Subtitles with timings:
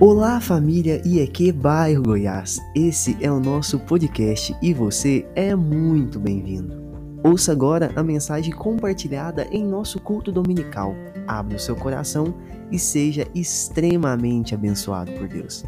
[0.00, 6.74] Olá família IEQ Bairro Goiás, esse é o nosso podcast e você é muito bem-vindo.
[7.22, 10.96] Ouça agora a mensagem compartilhada em nosso culto dominical.
[11.28, 12.34] Abra o seu coração
[12.72, 15.64] e seja extremamente abençoado por Deus.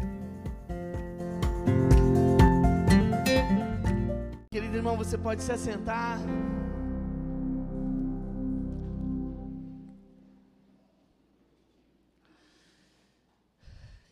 [4.51, 6.19] Querido irmão, você pode se assentar.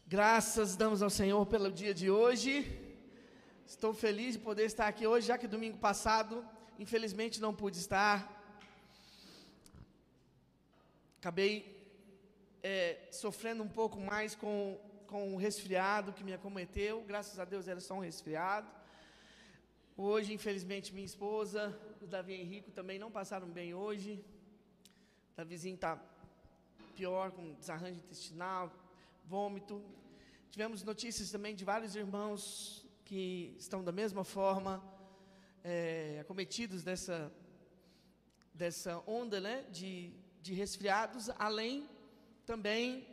[0.08, 2.52] Graças damos ao Senhor pelo dia de hoje.
[3.66, 6.46] Estou feliz de poder estar aqui hoje, já que domingo passado,
[6.78, 8.16] infelizmente, não pude estar.
[11.18, 11.56] Acabei
[12.62, 17.04] é, sofrendo um pouco mais com, com o resfriado que me acometeu.
[17.08, 18.70] Graças a Deus era só um resfriado.
[19.98, 24.24] Hoje, infelizmente, minha esposa, o Davi Henrico também não passaram bem hoje.
[25.34, 26.00] O Davizinho está
[26.96, 28.72] pior, com desarranjo intestinal,
[29.28, 29.84] vômito.
[30.52, 34.84] Tivemos notícias também de vários irmãos que estão da mesma forma
[35.64, 37.32] é, acometidos dessa,
[38.54, 41.90] dessa onda né, de, de resfriados, além
[42.46, 43.08] também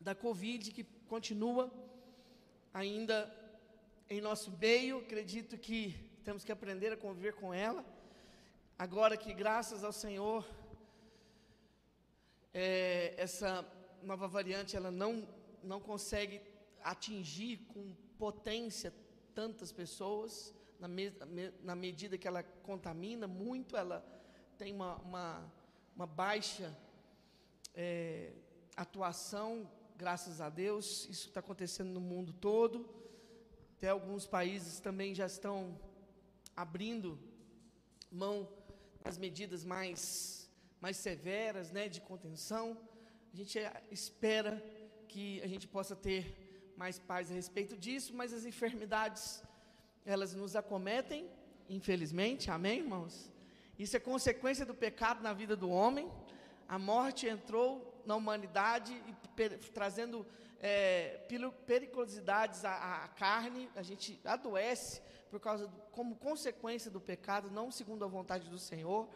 [0.00, 1.72] da Covid, que continua
[2.74, 3.32] ainda
[4.10, 4.98] em nosso meio.
[4.98, 7.84] Acredito que temos que aprender a conviver com ela.
[8.76, 10.44] Agora que, graças ao Senhor,
[12.52, 13.64] é, essa
[14.02, 15.28] nova variante ela não,
[15.62, 16.40] não consegue
[16.82, 18.92] atingir com potência
[19.34, 21.12] tantas pessoas, na, me,
[21.62, 24.04] na medida que ela contamina muito, ela
[24.58, 25.52] tem uma, uma,
[25.94, 26.76] uma baixa
[27.74, 28.32] é,
[28.76, 32.88] atuação, graças a Deus, isso está acontecendo no mundo todo.
[33.76, 35.78] Até alguns países também já estão
[36.54, 37.18] abrindo
[38.10, 38.48] mão
[39.02, 42.76] das medidas mais, mais severas né, de contenção.
[43.32, 43.58] A gente
[43.90, 44.62] espera
[45.08, 49.42] que a gente possa ter mais paz a respeito disso, mas as enfermidades,
[50.04, 51.30] elas nos acometem,
[51.66, 53.32] infelizmente, amém, irmãos?
[53.78, 56.12] Isso é consequência do pecado na vida do homem.
[56.68, 59.02] A morte entrou na humanidade
[59.72, 60.26] trazendo
[60.60, 61.26] é,
[61.66, 63.70] periculosidades à, à, carne.
[63.74, 68.58] A gente adoece por causa, do, como consequência do pecado, não segundo a vontade do
[68.58, 69.08] Senhor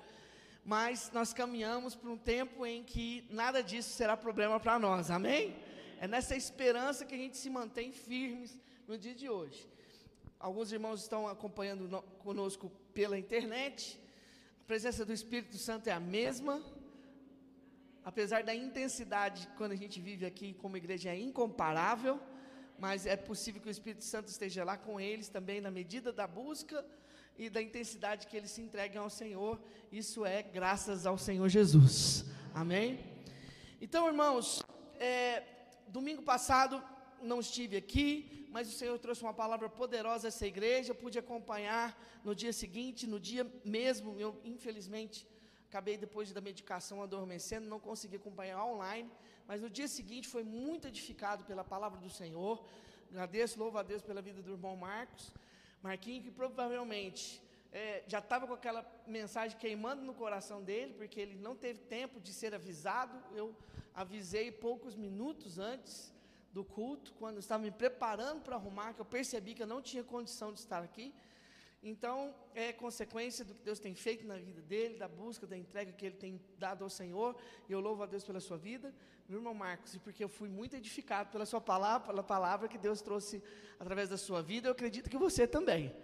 [0.67, 5.55] mas nós caminhamos para um tempo em que nada disso será problema para nós, amém?
[6.01, 9.65] É nessa esperança que a gente se mantém firmes no dia de hoje.
[10.41, 14.01] Alguns irmãos estão acompanhando no, conosco pela internet,
[14.61, 16.61] a presença do Espírito Santo é a mesma,
[18.05, 22.21] apesar da intensidade quando a gente vive aqui como igreja é incomparável,
[22.77, 26.27] mas é possível que o Espírito Santo esteja lá com eles também na medida da
[26.27, 26.85] busca
[27.39, 29.61] e da intensidade que eles se entregam ao Senhor.
[29.93, 32.25] Isso é graças ao Senhor Jesus.
[32.55, 32.99] Amém?
[33.81, 34.63] Então, irmãos,
[34.99, 35.43] é,
[35.89, 36.83] domingo passado
[37.23, 40.95] não estive aqui, mas o Senhor trouxe uma palavra poderosa a essa igreja.
[40.95, 41.87] Pude acompanhar
[42.25, 44.19] no dia seguinte, no dia mesmo.
[44.19, 45.27] Eu, infelizmente,
[45.69, 49.11] acabei depois da medicação adormecendo, não consegui acompanhar online.
[49.47, 52.65] Mas no dia seguinte foi muito edificado pela palavra do Senhor.
[53.11, 55.33] Agradeço, louvo a Deus pela vida do irmão Marcos.
[55.83, 57.43] Marquinhos, que provavelmente
[57.73, 62.21] é, já estava com aquela mensagem queimando no coração dele, porque ele não teve tempo
[62.21, 63.17] de ser avisado.
[63.35, 63.55] Eu
[63.95, 66.13] avisei poucos minutos antes
[66.53, 69.83] do culto, quando eu estava me preparando para arrumar, que eu percebi que eu não
[69.83, 71.15] tinha condição de estar aqui.
[71.83, 75.93] Então, é consequência do que Deus tem feito na vida dele, da busca, da entrega
[75.93, 77.37] que ele tem dado ao Senhor,
[77.69, 78.95] e eu louvo a Deus pela sua vida,
[79.29, 82.79] meu irmão Marcos, e porque eu fui muito edificado pela sua palavra, pela palavra que
[82.79, 83.43] Deus trouxe
[83.79, 85.95] através da sua vida, eu acredito que você também.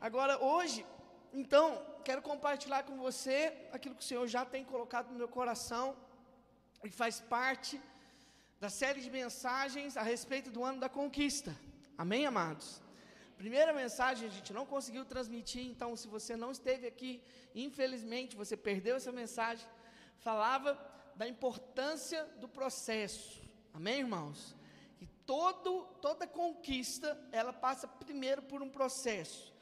[0.00, 0.84] Agora, hoje,
[1.32, 5.96] então, quero compartilhar com você aquilo que o Senhor já tem colocado no meu coração,
[6.84, 7.80] e faz parte
[8.60, 11.56] da série de mensagens a respeito do ano da conquista.
[11.96, 12.87] Amém, amados?
[13.38, 17.22] Primeira mensagem a gente não conseguiu transmitir, então se você não esteve aqui,
[17.54, 19.64] infelizmente você perdeu essa mensagem.
[20.18, 20.70] Falava
[21.14, 23.40] da importância do processo.
[23.72, 24.56] Amém, irmãos?
[24.98, 29.54] Que todo, toda conquista, ela passa primeiro por um processo.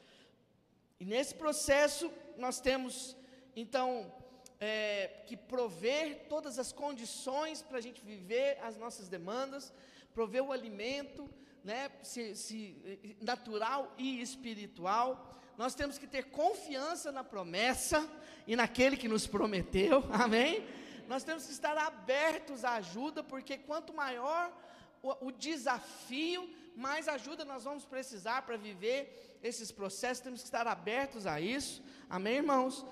[0.99, 3.15] E nesse processo nós temos,
[3.55, 4.11] então,
[4.59, 9.71] é, que prover todas as condições para a gente viver as nossas demandas,
[10.15, 11.29] prover o alimento,
[11.67, 15.37] né, se, se, natural e espiritual.
[15.57, 18.09] Nós temos que ter confiança na promessa
[18.47, 20.65] e naquele que nos prometeu, amém?
[21.09, 24.49] Nós temos que estar abertos à ajuda, porque quanto maior
[25.03, 30.23] o, o desafio, mais ajuda nós vamos precisar para viver esses processos.
[30.23, 32.85] Temos que estar abertos a isso, amém, irmãos?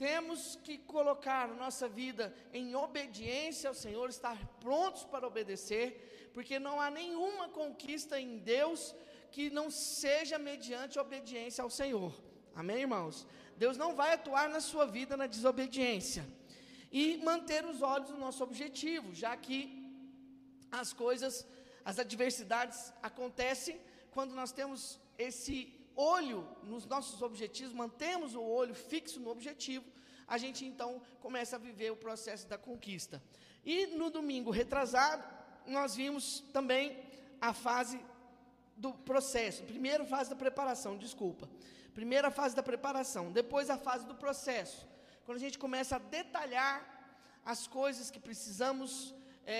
[0.00, 6.80] temos que colocar nossa vida em obediência ao Senhor, estar prontos para obedecer, porque não
[6.80, 8.94] há nenhuma conquista em Deus
[9.30, 12.12] que não seja mediante obediência ao Senhor.
[12.54, 13.26] Amém, irmãos?
[13.56, 16.26] Deus não vai atuar na sua vida na desobediência.
[16.90, 19.58] E manter os olhos no nosso objetivo, já que
[20.70, 21.46] as coisas,
[21.84, 23.80] as adversidades acontecem
[24.10, 29.84] quando nós temos esse olho nos nossos objetivos, mantemos o olho fixo no objetivo,
[30.26, 33.22] a gente então começa a viver o processo da conquista.
[33.64, 35.22] E no domingo retrasado,
[35.70, 36.98] nós vimos também
[37.40, 38.00] a fase
[38.76, 41.48] do processo, primeira fase da preparação, desculpa.
[41.94, 44.88] Primeira fase da preparação, depois a fase do processo.
[45.24, 46.76] Quando a gente começa a detalhar
[47.44, 49.14] as coisas que precisamos
[49.46, 49.54] é,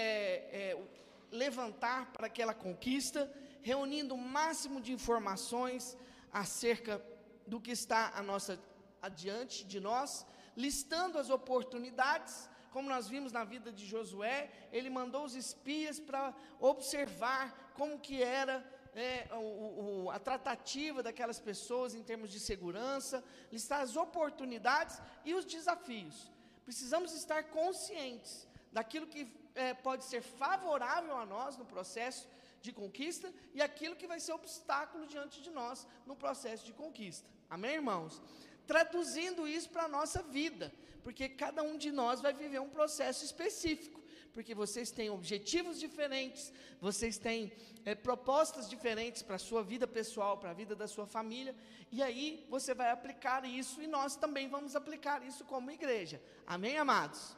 [0.60, 0.82] é,
[1.30, 3.30] levantar para aquela conquista,
[3.62, 5.96] reunindo o máximo de informações
[6.32, 7.02] acerca
[7.46, 8.60] do que está a nossa
[9.02, 15.24] adiante de nós, listando as oportunidades, como nós vimos na vida de Josué, ele mandou
[15.24, 18.64] os espias para observar como que era
[18.94, 25.34] é, o, o, a tratativa daquelas pessoas em termos de segurança, listar as oportunidades e
[25.34, 26.30] os desafios.
[26.64, 32.28] Precisamos estar conscientes daquilo que é, pode ser favorável a nós no processo
[32.62, 37.28] de conquista e aquilo que vai ser obstáculo diante de nós no processo de conquista.
[37.48, 38.22] Amém, irmãos?
[38.70, 40.72] Traduzindo isso para a nossa vida,
[41.02, 44.00] porque cada um de nós vai viver um processo específico,
[44.32, 47.52] porque vocês têm objetivos diferentes, vocês têm
[47.84, 51.52] é, propostas diferentes para a sua vida pessoal, para a vida da sua família,
[51.90, 56.22] e aí você vai aplicar isso e nós também vamos aplicar isso como igreja.
[56.46, 57.36] Amém, amados?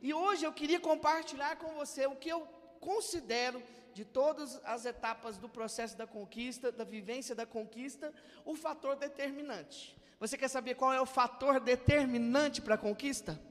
[0.00, 2.48] E hoje eu queria compartilhar com você o que eu
[2.80, 8.10] considero de todas as etapas do processo da conquista, da vivência da conquista,
[8.42, 10.00] o fator determinante.
[10.22, 13.42] Você quer saber qual é o fator determinante para a conquista?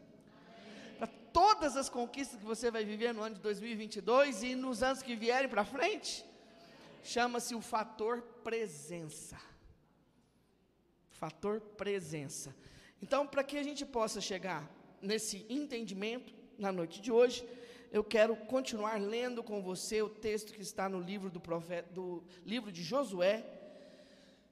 [0.97, 5.01] Para todas as conquistas que você vai viver no ano de 2022 e nos anos
[5.01, 6.25] que vierem para frente?
[7.03, 9.37] Chama-se o fator presença.
[11.09, 12.55] Fator presença.
[13.01, 17.45] Então, para que a gente possa chegar nesse entendimento na noite de hoje,
[17.91, 22.23] eu quero continuar lendo com você o texto que está no livro do, profeta, do
[22.45, 23.45] livro de Josué,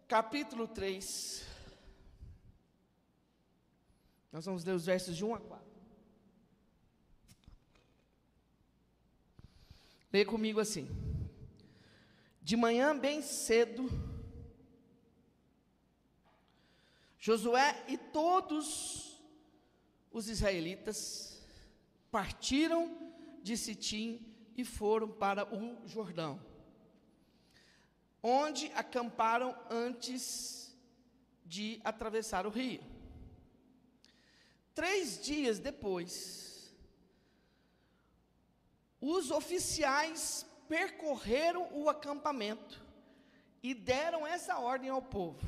[0.05, 1.47] capítulo 3.
[4.31, 5.69] Nós vamos ler os versos de 1 a 4.
[10.11, 10.87] Leia comigo assim.
[12.41, 13.89] De manhã bem cedo,
[17.19, 19.21] Josué e todos
[20.11, 21.45] os israelitas
[22.09, 22.97] partiram
[23.43, 24.25] de Sitim
[24.57, 26.43] e foram para o Jordão,
[28.23, 30.75] onde acamparam antes
[31.45, 32.98] de atravessar o rio.
[34.79, 36.73] Três dias depois,
[39.01, 42.81] os oficiais percorreram o acampamento
[43.61, 45.45] e deram essa ordem ao povo: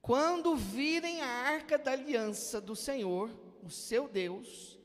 [0.00, 3.28] quando virem a arca da aliança do Senhor,
[3.62, 4.78] o seu Deus,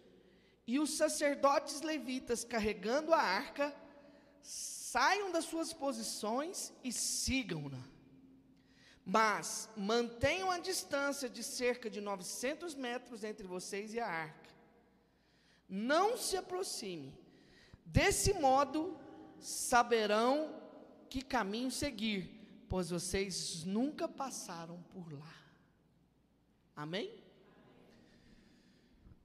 [0.67, 3.73] e os sacerdotes levitas carregando a arca
[4.41, 7.96] saiam das suas posições e sigam-na.
[9.09, 14.49] Mas mantenham a distância de cerca de 900 metros entre vocês e a arca.
[15.69, 17.17] Não se aproxime.
[17.85, 18.99] Desse modo,
[19.39, 20.53] saberão
[21.09, 22.29] que caminho seguir,
[22.67, 25.35] pois vocês nunca passaram por lá.
[26.75, 27.09] Amém?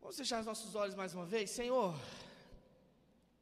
[0.00, 1.50] Vamos fechar os nossos olhos mais uma vez?
[1.50, 1.92] Senhor,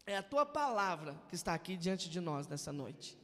[0.06, 3.18] é a tua palavra que está aqui diante de nós nessa noite.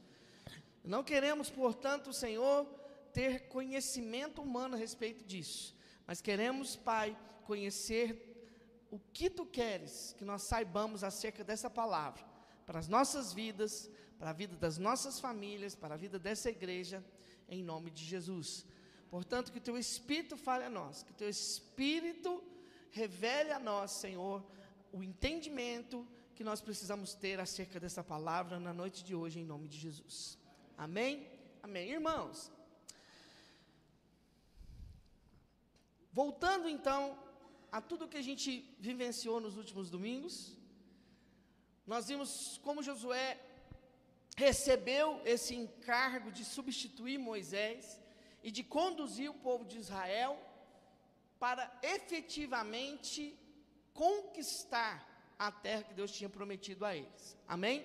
[0.83, 2.67] Não queremos, portanto, Senhor,
[3.17, 10.23] ter conhecimento humano a respeito disso, mas queremos, Pai, conhecer o que tu queres que
[10.23, 12.23] nós saibamos acerca dessa palavra,
[12.63, 17.03] para as nossas vidas, para a vida das nossas famílias, para a vida dessa igreja,
[17.49, 18.63] em nome de Jesus.
[19.09, 22.43] Portanto, que o teu Espírito fale a nós, que o teu Espírito
[22.91, 24.45] revele a nós, Senhor,
[24.93, 29.67] o entendimento que nós precisamos ter acerca dessa palavra na noite de hoje, em nome
[29.67, 30.37] de Jesus.
[30.77, 31.27] Amém?
[31.63, 31.89] Amém.
[31.89, 32.51] Irmãos,
[36.19, 37.01] voltando então
[37.77, 38.51] a tudo que a gente
[38.87, 40.35] vivenciou nos últimos domingos,
[41.91, 42.31] nós vimos
[42.65, 43.27] como Josué
[44.45, 48.01] recebeu esse encargo de substituir Moisés
[48.47, 50.33] e de conduzir o povo de Israel
[51.43, 51.63] para
[51.95, 53.21] efetivamente
[54.03, 54.95] conquistar
[55.37, 57.37] a terra que Deus tinha prometido a eles.
[57.47, 57.77] Amém?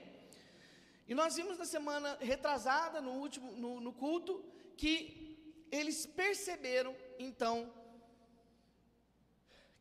[1.07, 4.43] E nós vimos na semana retrasada, no último no, no culto,
[4.81, 4.95] que
[5.71, 6.97] eles perceberam
[7.29, 7.55] então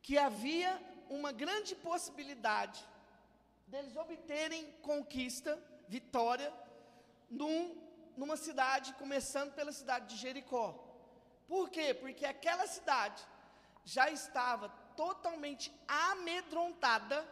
[0.02, 2.84] que havia uma grande possibilidade
[3.66, 6.52] deles obterem conquista, vitória,
[7.30, 7.74] num,
[8.16, 10.66] numa cidade, começando pela cidade de Jericó.
[11.46, 11.94] Por quê?
[11.94, 13.22] Porque aquela cidade
[13.84, 17.26] já estava totalmente amedrontada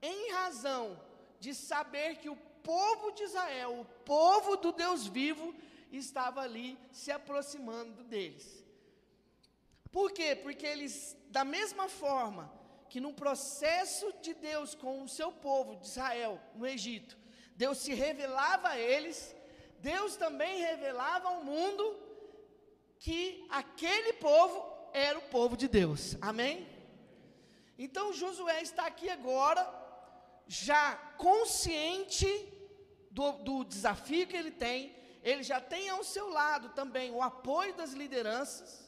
[0.00, 1.00] em razão
[1.40, 5.54] de saber que o povo de Israel, o povo do Deus vivo,
[5.90, 8.61] estava ali se aproximando deles.
[9.92, 10.34] Por quê?
[10.34, 12.50] Porque eles, da mesma forma
[12.88, 17.16] que no processo de Deus com o seu povo de Israel no Egito,
[17.54, 19.36] Deus se revelava a eles,
[19.78, 21.84] Deus também revelava ao mundo
[22.98, 26.16] que aquele povo era o povo de Deus.
[26.20, 26.66] Amém?
[27.78, 29.62] Então Josué está aqui agora,
[30.46, 32.26] já consciente
[33.10, 37.74] do, do desafio que ele tem, ele já tem ao seu lado também o apoio
[37.74, 38.81] das lideranças,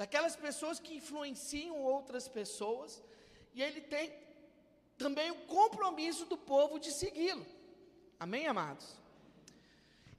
[0.00, 3.02] daquelas pessoas que influenciam outras pessoas,
[3.52, 4.06] e ele tem
[4.96, 7.44] também o compromisso do povo de segui-lo.
[8.24, 8.86] Amém, amados?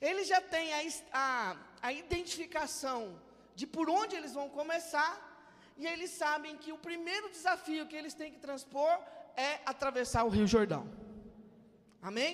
[0.01, 0.81] Ele já tem a,
[1.13, 3.01] a, a identificação
[3.55, 5.13] de por onde eles vão começar,
[5.77, 8.93] e eles sabem que o primeiro desafio que eles têm que transpor
[9.37, 10.83] é atravessar o Rio Jordão.
[12.01, 12.31] Amém?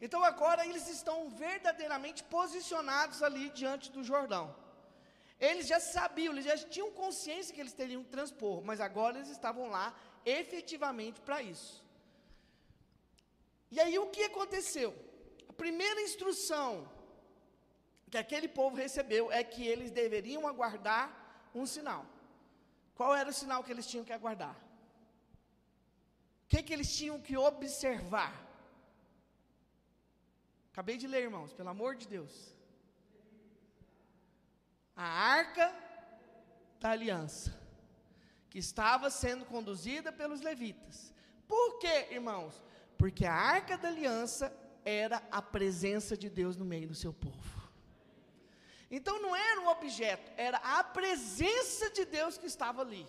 [0.00, 4.54] Então agora eles estão verdadeiramente posicionados ali diante do Jordão.
[5.38, 9.30] Eles já sabiam, eles já tinham consciência que eles teriam que transpor, mas agora eles
[9.30, 11.84] estavam lá efetivamente para isso.
[13.70, 14.94] E aí o que aconteceu?
[15.48, 16.88] A primeira instrução
[18.10, 21.04] que aquele povo recebeu é que eles deveriam aguardar
[21.52, 22.06] um sinal.
[22.94, 24.56] Qual era o sinal que eles tinham que aguardar?
[26.44, 28.32] O que, que eles tinham que observar?
[30.70, 32.53] Acabei de ler, irmãos, pelo amor de Deus.
[34.96, 35.74] A arca
[36.80, 37.58] da aliança,
[38.50, 41.12] que estava sendo conduzida pelos levitas.
[41.48, 42.62] Por quê, irmãos?
[42.96, 47.64] Porque a arca da aliança era a presença de Deus no meio do seu povo.
[48.90, 53.06] Então não era um objeto, era a presença de Deus que estava ali.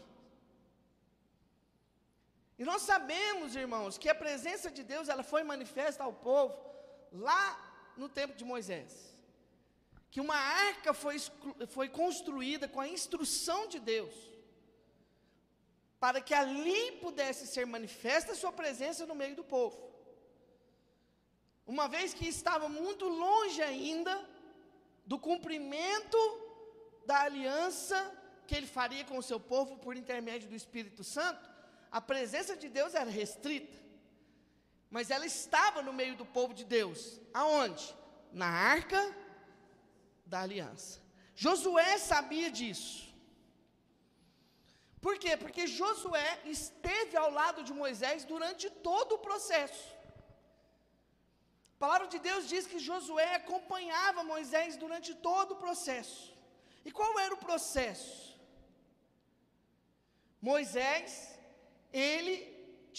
[2.58, 6.58] E nós sabemos, irmãos, que a presença de Deus ela foi manifesta ao povo
[7.12, 7.44] lá
[7.98, 9.15] no tempo de Moisés.
[10.16, 11.18] Que uma arca foi,
[11.68, 14.14] foi construída com a instrução de Deus,
[16.00, 19.78] para que ali pudesse ser manifesta a sua presença no meio do povo.
[21.68, 24.16] Uma vez que estava muito longe ainda
[25.06, 26.18] do cumprimento
[27.06, 27.98] da aliança
[28.48, 31.50] que ele faria com o seu povo por intermédio do Espírito Santo,
[31.92, 33.78] a presença de Deus era restrita.
[34.90, 37.20] Mas ela estava no meio do povo de Deus.
[37.34, 37.94] Aonde?
[38.32, 39.25] Na arca
[40.26, 41.02] da aliança.
[41.36, 43.04] Josué sabia disso.
[45.06, 45.34] Por quê?
[45.38, 49.86] Porque Josué esteve ao lado de Moisés durante todo o processo.
[51.76, 56.34] A palavra de Deus diz que Josué acompanhava Moisés durante todo o processo.
[56.88, 58.40] E qual era o processo?
[60.42, 61.38] Moisés,
[61.92, 62.36] ele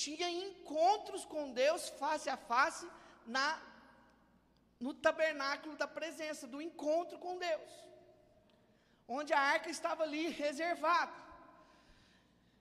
[0.02, 2.86] tinha encontros com Deus face a face
[3.26, 3.48] na
[4.78, 7.70] no tabernáculo da presença, do encontro com Deus.
[9.08, 11.12] Onde a arca estava ali reservada.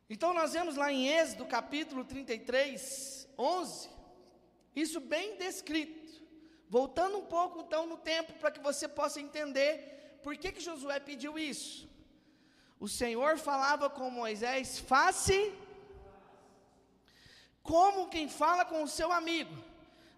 [0.09, 3.89] Então nós vemos lá em Êxodo capítulo 33, 11,
[4.75, 6.05] isso bem descrito.
[6.69, 10.99] Voltando um pouco então no tempo para que você possa entender por que, que Josué
[10.99, 11.89] pediu isso.
[12.79, 15.53] O Senhor falava com Moisés face
[17.63, 19.55] como quem fala com o seu amigo.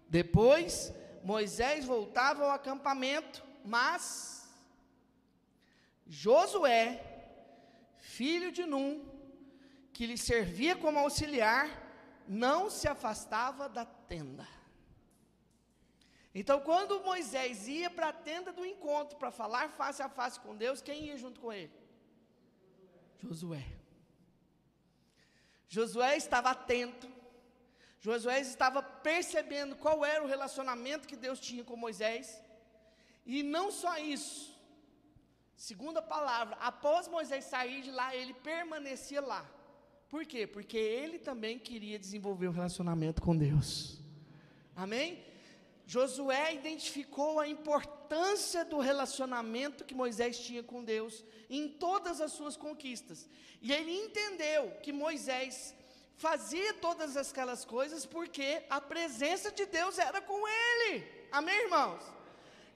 [0.08, 4.48] Depois, Moisés voltava ao acampamento, mas
[6.06, 7.04] Josué,
[7.96, 9.06] filho de Num,
[9.92, 11.66] que lhe servia como auxiliar,
[12.26, 14.46] não se afastava da tenda.
[16.34, 20.56] Então, quando Moisés ia para a tenda do encontro para falar face a face com
[20.56, 21.72] Deus, quem ia junto com ele?
[23.18, 23.64] Josué.
[25.68, 27.17] Josué estava atento.
[28.00, 32.40] Josué estava percebendo qual era o relacionamento que Deus tinha com Moisés.
[33.26, 34.56] E não só isso.
[35.56, 39.44] Segunda palavra, após Moisés sair de lá, ele permanecia lá.
[40.08, 40.46] Por quê?
[40.46, 44.00] Porque ele também queria desenvolver um relacionamento com Deus.
[44.74, 45.24] Amém?
[45.84, 52.56] Josué identificou a importância do relacionamento que Moisés tinha com Deus em todas as suas
[52.56, 53.28] conquistas.
[53.60, 55.74] E ele entendeu que Moisés
[56.18, 61.06] fazia todas aquelas coisas porque a presença de Deus era com ele.
[61.30, 62.02] Amém, irmãos?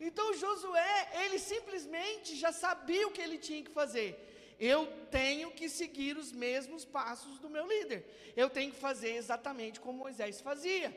[0.00, 4.10] Então Josué, ele simplesmente já sabia o que ele tinha que fazer.
[4.58, 8.04] eu tenho que seguir os mesmos passos do meu líder.
[8.36, 10.88] Eu tenho que fazer exatamente como Moisés fazia.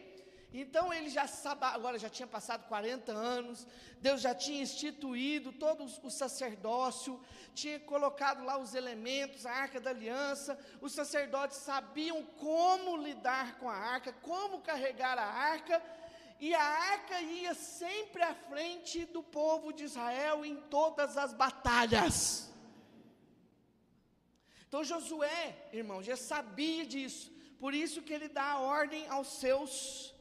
[0.57, 3.67] Então ele já sabe, agora já tinha passado 40 anos,
[3.99, 7.19] Deus já tinha instituído todo o sacerdócio,
[7.53, 13.69] tinha colocado lá os elementos, a arca da aliança, os sacerdotes sabiam como lidar com
[13.69, 15.83] a arca, como carregar a arca,
[16.39, 22.49] e a arca ia sempre à frente do povo de Israel em todas as batalhas.
[24.69, 27.29] Então Josué, irmão, já sabia disso.
[27.59, 30.14] Por isso que ele dá a ordem aos seus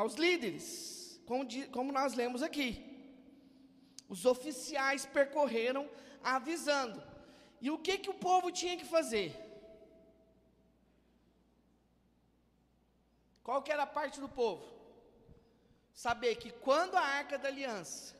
[0.00, 1.44] aos líderes, como,
[1.76, 2.70] como nós lemos aqui.
[4.14, 5.88] Os oficiais percorreram
[6.22, 7.02] avisando.
[7.64, 9.28] E o que que o povo tinha que fazer?
[13.42, 14.64] Qual que era a parte do povo?
[15.94, 18.14] Saber que quando a arca da aliança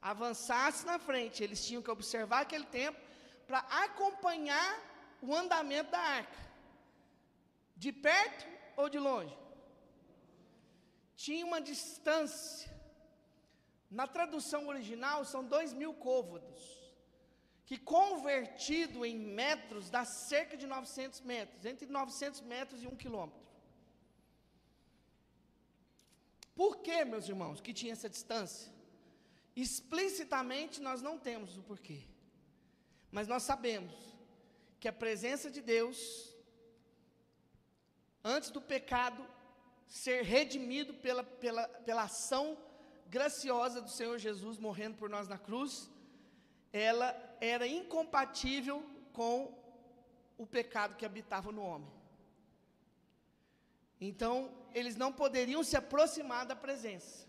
[0.00, 2.98] avançasse na frente, eles tinham que observar aquele tempo
[3.46, 4.72] para acompanhar
[5.20, 6.38] o andamento da arca.
[7.76, 9.43] De perto ou de longe?
[11.16, 12.72] Tinha uma distância.
[13.90, 16.60] Na tradução original são dois mil côvados,
[17.64, 23.44] que convertido em metros dá cerca de 900 metros, entre 900 metros e um quilômetro.
[26.54, 28.72] Por que, meus irmãos, que tinha essa distância?
[29.56, 32.02] Explicitamente nós não temos o porquê.
[33.10, 33.94] Mas nós sabemos
[34.80, 36.34] que a presença de Deus,
[38.22, 39.24] antes do pecado
[39.86, 42.56] ser redimido pela, pela, pela ação
[43.08, 45.90] graciosa do Senhor Jesus morrendo por nós na cruz,
[46.72, 49.56] ela era incompatível com
[50.36, 51.92] o pecado que habitava no homem.
[54.00, 57.26] Então, eles não poderiam se aproximar da presença.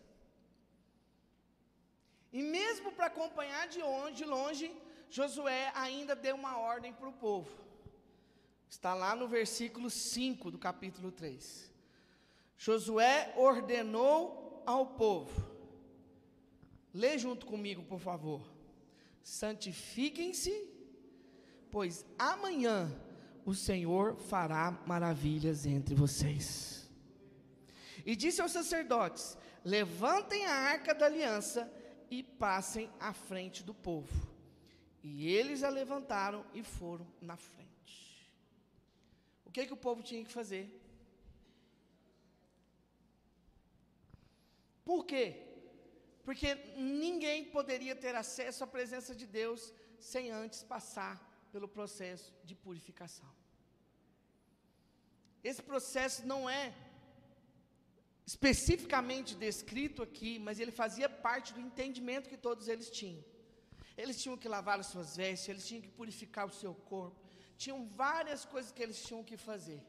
[2.33, 4.75] E mesmo para acompanhar de longe, de longe,
[5.09, 7.49] Josué ainda deu uma ordem para o povo.
[8.67, 11.74] Está lá no versículo 5 do capítulo 3.
[12.57, 15.53] Josué ordenou ao povo.
[16.93, 18.41] Lê junto comigo, por favor.
[19.21, 20.69] Santifiquem-se,
[21.69, 22.89] pois amanhã
[23.45, 26.89] o Senhor fará maravilhas entre vocês.
[28.05, 31.71] E disse aos sacerdotes: Levantem a arca da aliança
[32.09, 34.27] e passem à frente do povo.
[35.03, 38.31] E eles a levantaram e foram na frente.
[39.45, 40.84] O que, que o povo tinha que fazer?
[44.89, 45.25] Por quê?
[46.23, 46.49] Porque
[47.03, 51.15] ninguém poderia ter acesso à presença de Deus sem antes passar
[51.51, 53.29] pelo processo de purificação.
[55.43, 56.73] Esse processo não é
[58.31, 63.23] especificamente descrito aqui, mas ele fazia parte do entendimento que todos eles tinham.
[64.01, 67.21] Eles tinham que lavar as suas vestes, eles tinham que purificar o seu corpo,
[67.57, 69.81] tinham várias coisas que eles tinham que fazer.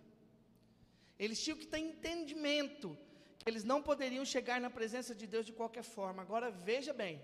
[1.19, 2.97] Eles tinham que ter entendimento
[3.45, 6.23] eles não poderiam chegar na presença de Deus de qualquer forma.
[6.23, 7.23] Agora veja bem,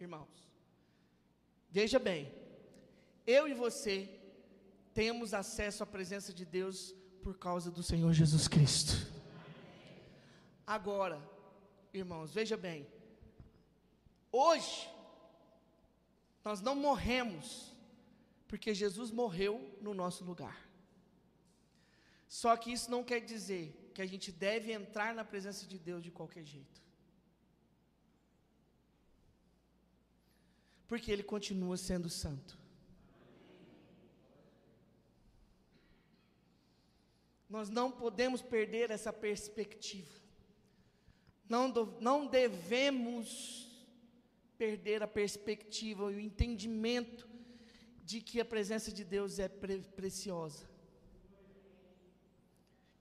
[0.00, 0.50] irmãos.
[1.70, 2.32] Veja bem.
[3.26, 4.08] Eu e você
[4.92, 8.94] temos acesso à presença de Deus por causa do Senhor Jesus Cristo.
[10.66, 11.20] Agora,
[11.92, 12.86] irmãos, veja bem.
[14.30, 14.88] Hoje,
[16.44, 17.72] nós não morremos
[18.48, 20.68] porque Jesus morreu no nosso lugar.
[22.28, 26.02] Só que isso não quer dizer que a gente deve entrar na presença de Deus
[26.02, 26.80] de qualquer jeito.
[30.88, 32.58] Porque Ele continua sendo santo.
[37.48, 40.22] Nós não podemos perder essa perspectiva.
[41.46, 43.68] Não, do, não devemos
[44.56, 47.28] perder a perspectiva e o entendimento
[48.02, 50.71] de que a presença de Deus é pre preciosa.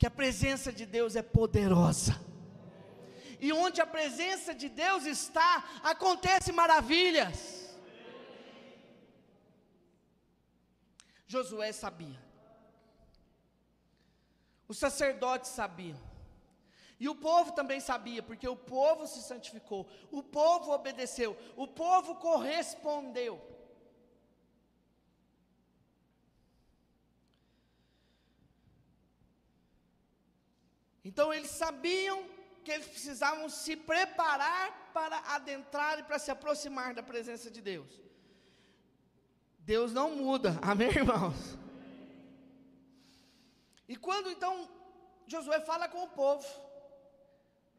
[0.02, 2.20] Que a presença de Deus é poderosa.
[3.40, 7.78] E onde a presença de Deus está, acontece maravilhas.
[11.28, 12.20] Josué sabia.
[14.68, 16.02] Os sacerdotes sabiam.
[17.00, 22.16] E o povo também sabia, porque o povo se santificou, o povo obedeceu, o povo
[22.16, 23.40] correspondeu.
[31.04, 32.24] Então eles sabiam
[32.64, 38.00] que eles precisavam se preparar para adentrar e para se aproximar da presença de Deus.
[39.60, 41.58] Deus não muda, amém, irmãos?
[43.88, 44.70] E quando então
[45.28, 46.48] Josué fala com o povo,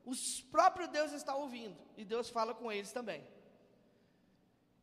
[0.05, 0.13] o
[0.51, 3.25] próprio Deus está ouvindo e Deus fala com eles também.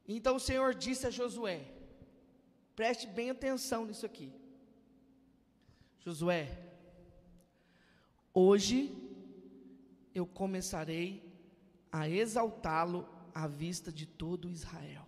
[0.08, 1.65] Então o Senhor disse a Josué:
[2.75, 4.34] preste bem atenção nisso aqui.
[5.99, 6.69] Josué,
[8.39, 8.95] hoje
[10.15, 11.08] eu começarei
[11.91, 15.06] a exaltá-lo à vista de todo Israel,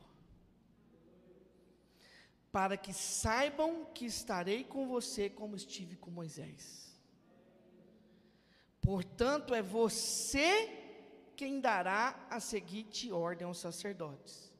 [2.51, 6.91] para que saibam que estarei com você como estive com Moisés.
[8.81, 10.77] Portanto, é você
[11.37, 14.51] quem dará a seguinte ordem aos sacerdotes,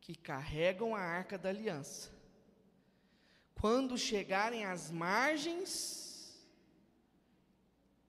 [0.00, 2.10] que carregam a arca da aliança.
[3.60, 6.05] Quando chegarem às margens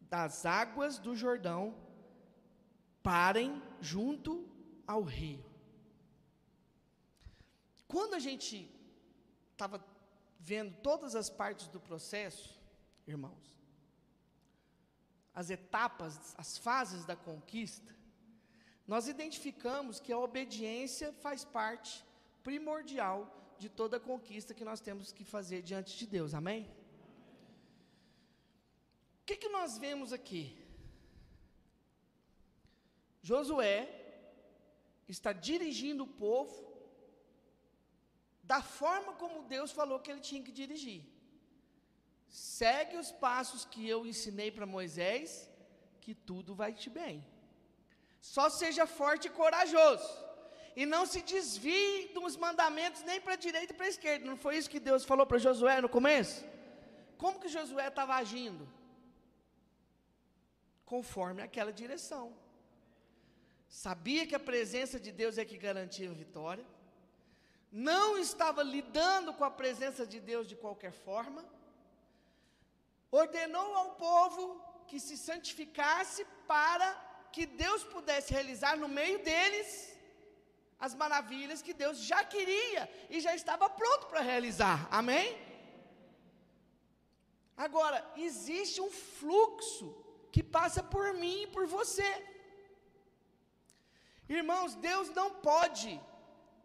[0.10, 1.76] das águas do Jordão,
[3.04, 4.48] parem junto
[4.86, 5.46] ao rio.
[7.88, 8.70] Quando a gente
[9.52, 9.84] estava
[10.40, 12.60] vendo todas as partes do processo,
[13.06, 13.58] irmãos,
[15.34, 17.96] as etapas, as fases da conquista,
[18.88, 22.06] nós identificamos que a obediência faz parte
[22.44, 26.70] primordial de toda a conquista que nós temos que fazer diante de Deus, amém?
[29.28, 30.44] Que, que nós vemos aqui?
[33.30, 33.80] Josué
[35.14, 36.56] está dirigindo o povo
[38.52, 41.02] da forma como Deus falou que ele tinha que dirigir.
[42.30, 45.50] Segue os passos que eu ensinei para Moisés,
[46.00, 47.16] que tudo vai te bem.
[48.22, 50.10] Só seja forte e corajoso.
[50.74, 54.26] E não se desvie dos mandamentos nem para a direita e para a esquerda.
[54.32, 56.46] Não foi isso que Deus falou para Josué no começo?
[57.18, 58.77] Como que Josué estava agindo?
[60.94, 62.26] Conforme aquela direção.
[63.86, 66.66] Sabia que a presença de Deus é que garantia a vitória.
[67.90, 71.42] Não estava lidando com a presença de Deus de qualquer forma
[73.12, 76.88] ordenou ao povo que se santificasse para
[77.32, 79.96] que Deus pudesse realizar no meio deles
[80.80, 84.88] as maravilhas que Deus já queria e já estava pronto para realizar.
[84.92, 85.38] Amém?
[87.56, 89.88] Agora, existe um fluxo
[90.38, 92.10] que passa por mim e por você.
[94.30, 96.00] Irmãos, Deus não pode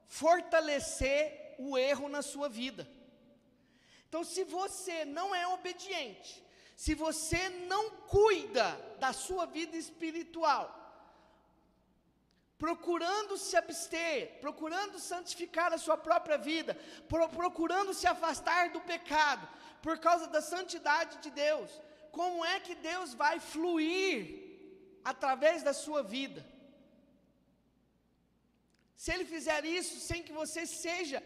[0.07, 2.87] fortalecer o erro na sua vida.
[4.07, 6.45] Então, se você não é obediente,
[6.77, 8.67] se você não cuida
[9.01, 10.67] da sua vida espiritual,
[12.59, 16.75] procurando se abster, procurando santificar a sua própria vida,
[17.09, 19.49] pro, procurando se afastar do pecado,
[19.81, 21.71] por causa da santidade de Deus,
[22.19, 24.17] como é que Deus vai fluir
[25.13, 26.41] através da sua vida?
[29.03, 31.21] Se Ele fizer isso sem que você seja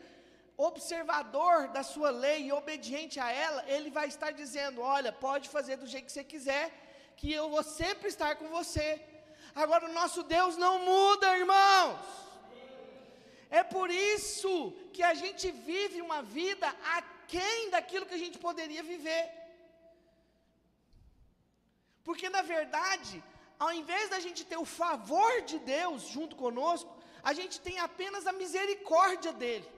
[0.56, 5.76] observador da sua lei e obediente a ela, ele vai estar dizendo: Olha, pode fazer
[5.76, 6.66] do jeito que você quiser,
[7.18, 8.88] que eu vou sempre estar com você.
[9.54, 11.98] Agora, o nosso Deus não muda, irmãos.
[13.50, 14.52] É por isso
[14.92, 16.68] que a gente vive uma vida
[16.98, 19.45] aquém daquilo que a gente poderia viver.
[22.06, 23.14] Porque, na verdade,
[23.64, 26.92] ao invés da gente ter o favor de Deus junto conosco,
[27.30, 29.76] a gente tem apenas a misericórdia dEle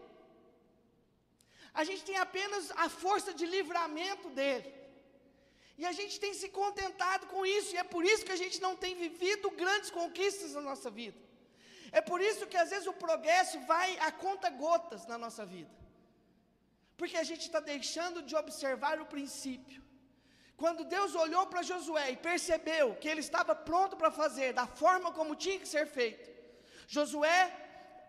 [1.81, 4.69] a gente tem apenas a força de livramento dele.
[5.81, 8.61] E a gente tem se contentado com isso, e é por isso que a gente
[8.61, 11.17] não tem vivido grandes conquistas na nossa vida.
[11.93, 15.71] É por isso que às vezes o progresso vai a conta gotas na nossa vida.
[16.97, 19.81] Porque a gente está deixando de observar o princípio.
[20.63, 25.13] Quando Deus olhou para Josué e percebeu que ele estava pronto para fazer da forma
[25.19, 26.29] como tinha que ser feito,
[26.89, 27.41] Josué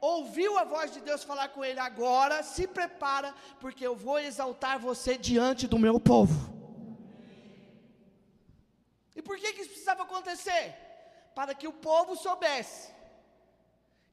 [0.02, 4.80] ouviu a voz de Deus falar com ele: agora se prepara, porque eu vou exaltar
[4.80, 6.38] você diante do meu povo.
[9.16, 10.76] E por que, que isso precisava acontecer?
[11.36, 12.90] Para que o povo soubesse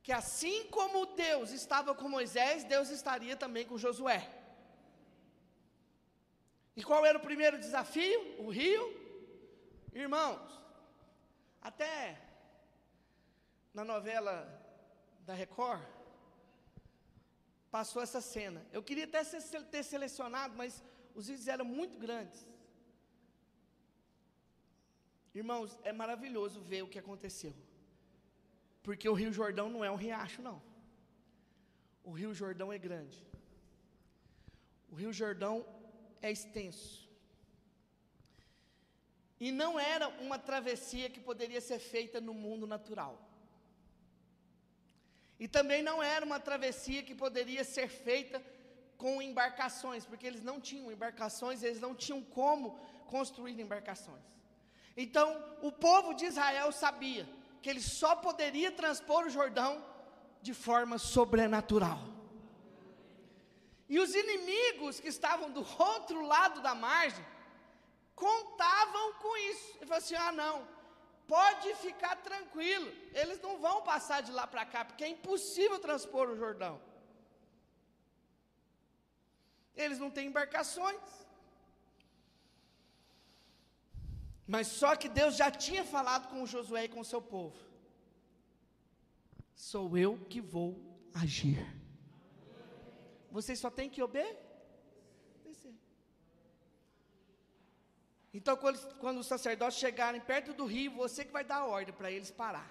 [0.07, 4.36] que assim como Deus estava com Moisés, Deus estaria também com Josué.
[6.77, 8.21] E qual era o primeiro desafio?
[8.45, 8.85] O rio?
[9.95, 10.47] Irmãos,
[11.61, 12.21] até
[13.73, 14.35] na novela
[15.21, 15.83] da Record,
[17.71, 18.65] passou essa cena.
[18.73, 19.23] Eu queria até
[19.71, 20.83] ter selecionado, mas
[21.15, 22.47] os vídeos eram muito grandes.
[25.35, 27.55] Irmãos, é maravilhoso ver o que aconteceu.
[28.83, 30.63] Porque o Rio Jordão não é um riacho, não.
[32.05, 33.27] O Rio Jordão é grande.
[34.91, 35.67] O Rio Jordão
[36.27, 37.07] é extenso.
[39.39, 43.15] E não era uma travessia que poderia ser feita no mundo natural.
[45.39, 48.43] E também não era uma travessia que poderia ser feita
[48.97, 54.25] com embarcações, porque eles não tinham embarcações, eles não tinham como construir embarcações.
[54.97, 55.29] Então,
[55.61, 57.29] o povo de Israel sabia
[57.61, 59.85] que ele só poderia transpor o Jordão
[60.41, 62.16] de forma sobrenatural.
[63.89, 67.25] E os inimigos que estavam do outro lado da margem
[68.15, 69.77] contavam com isso.
[69.77, 70.67] Ele falou assim: ah, não,
[71.29, 76.29] pode ficar tranquilo, eles não vão passar de lá para cá, porque é impossível transpor
[76.29, 76.81] o Jordão.
[79.77, 81.01] Eles não têm embarcações.
[84.47, 87.59] Mas só que Deus já tinha falado com Josué e com seu povo.
[89.55, 90.81] Sou eu que vou
[91.13, 91.86] agir.
[93.31, 94.47] Vocês só têm que obedecer.
[98.33, 101.95] Então, quando, quando os sacerdotes chegarem perto do rio, você que vai dar a ordem
[101.95, 102.71] para eles parar.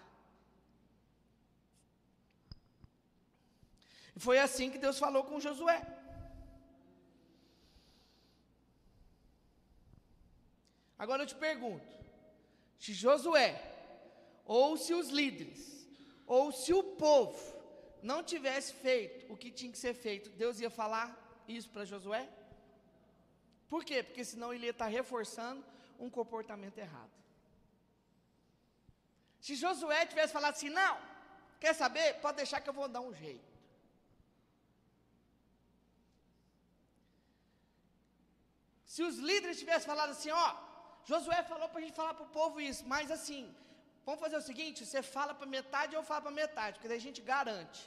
[4.17, 5.85] Foi assim que Deus falou com Josué.
[10.97, 11.85] Agora eu te pergunto:
[12.79, 13.61] se Josué,
[14.45, 15.87] ou se os líderes,
[16.25, 17.54] ou se o povo
[18.09, 21.07] não tivesse feito o que tinha que ser feito, Deus ia falar
[21.55, 22.23] isso para Josué?
[23.71, 23.97] Por quê?
[24.07, 25.63] Porque senão ele ia estar reforçando
[25.99, 27.15] um comportamento errado.
[29.45, 30.95] Se Josué tivesse falado assim, não,
[31.63, 32.07] quer saber?
[32.25, 33.55] Pode deixar que eu vou dar um jeito.
[38.93, 40.47] Se os líderes tivessem falado assim, ó,
[41.09, 43.43] Josué falou para a gente falar para o povo isso, mas assim,
[44.05, 47.07] vamos fazer o seguinte: você fala para metade eu falo para metade, porque daí a
[47.09, 47.81] gente garante.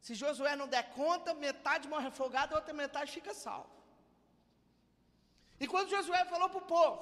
[0.00, 3.70] Se Josué não der conta, metade morre afogado, a outra metade fica salvo.
[5.62, 6.98] E quando Josué falou para o povo: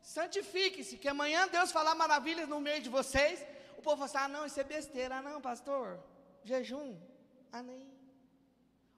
[0.00, 3.44] santifique-se, que amanhã Deus falar maravilhas no meio de vocês,
[3.76, 5.98] o povo falou assim: ah, não, isso é besteira, ah, não, pastor,
[6.44, 6.96] jejum,
[7.52, 7.84] ah, nem.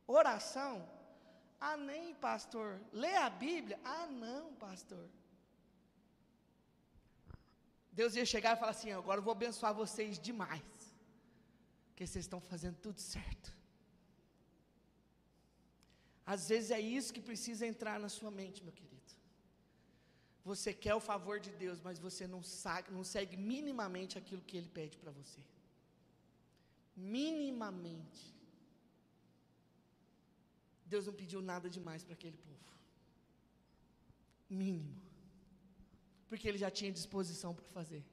[0.07, 0.75] Oração,
[1.61, 2.81] ah, nem, pastor.
[2.93, 5.09] Lê a Bíblia, ah, não, pastor.
[7.91, 10.63] Deus ia chegar e falar assim: agora eu vou abençoar vocês demais,
[11.99, 13.53] porque vocês estão fazendo tudo certo.
[16.25, 19.13] Às vezes é isso que precisa entrar na sua mente, meu querido.
[20.45, 24.57] Você quer o favor de Deus, mas você não, sabe, não segue minimamente aquilo que
[24.57, 25.41] Ele pede para você.
[26.97, 28.33] Minimamente.
[30.87, 32.71] Deus não pediu nada demais para aquele povo.
[34.49, 35.03] Mínimo.
[36.29, 38.05] Porque Ele já tinha disposição para fazer.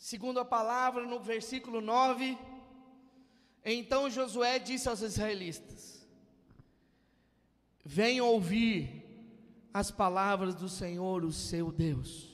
[0.00, 2.38] Segundo a palavra, no versículo 9,
[3.62, 6.08] então Josué disse aos israelitas:
[7.84, 9.04] Venham ouvir
[9.74, 12.30] as palavras do Senhor, o seu Deus.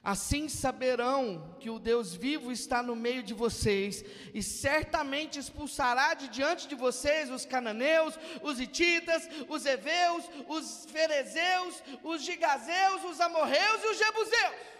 [0.00, 6.28] Assim saberão que o Deus vivo está no meio de vocês, e certamente expulsará de
[6.28, 13.82] diante de vocês os cananeus, os ititas, os heveus, os ferezeus, os gigazeus, os amorreus
[13.82, 14.75] e os jebuseus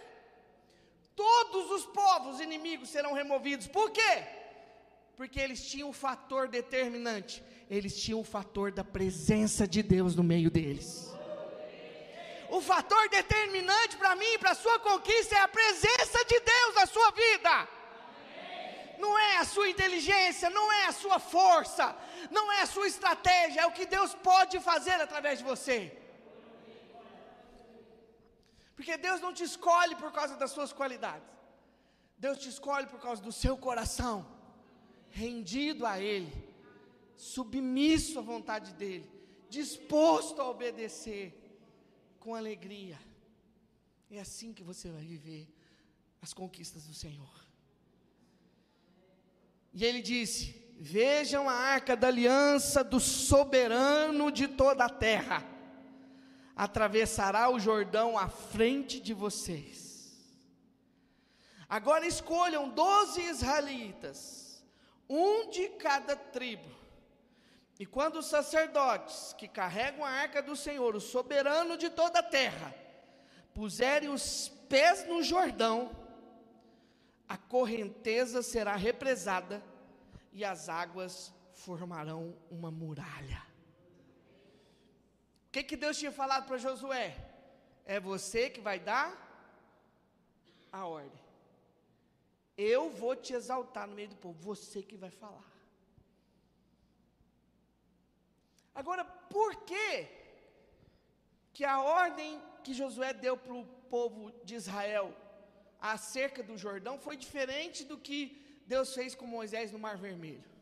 [1.16, 3.66] todos os povos inimigos serão removidos.
[3.66, 4.24] Por quê?
[5.16, 7.42] Porque eles tinham um fator determinante.
[7.70, 11.10] Eles tinham o fator da presença de Deus no meio deles.
[12.48, 16.74] O fator determinante para mim e para a sua conquista é a presença de Deus
[16.74, 17.68] na sua vida.
[18.98, 21.94] Não é a sua inteligência, não é a sua força,
[22.30, 25.92] não é a sua estratégia, é o que Deus pode fazer através de você.
[28.76, 31.26] Porque Deus não te escolhe por causa das suas qualidades.
[32.18, 34.26] Deus te escolhe por causa do seu coração,
[35.10, 36.32] rendido a Ele,
[37.16, 39.10] submisso à vontade dEle,
[39.48, 41.34] disposto a obedecer
[42.20, 42.98] com alegria.
[44.10, 45.48] É assim que você vai viver
[46.20, 47.46] as conquistas do Senhor.
[49.72, 55.55] E ele disse: Vejam a arca da aliança do soberano de toda a terra
[56.56, 60.16] atravessará o Jordão à frente de vocês.
[61.68, 64.64] Agora escolham doze israelitas,
[65.06, 66.74] um de cada tribo.
[67.78, 72.22] E quando os sacerdotes que carregam a arca do Senhor, o soberano de toda a
[72.22, 72.74] terra,
[73.52, 75.94] puserem os pés no Jordão,
[77.28, 79.62] a correnteza será represada
[80.32, 83.55] e as águas formarão uma muralha
[85.56, 87.16] que, que Deus tinha falado para Josué?
[87.84, 89.08] É você que vai dar
[90.70, 91.22] a ordem.
[92.56, 95.50] Eu vou te exaltar no meio do povo, você que vai falar.
[98.74, 100.06] Agora, por que
[101.54, 105.14] que a ordem que Josué deu para o povo de Israel
[105.80, 110.55] acerca do Jordão foi diferente do que Deus fez com Moisés no Mar Vermelho?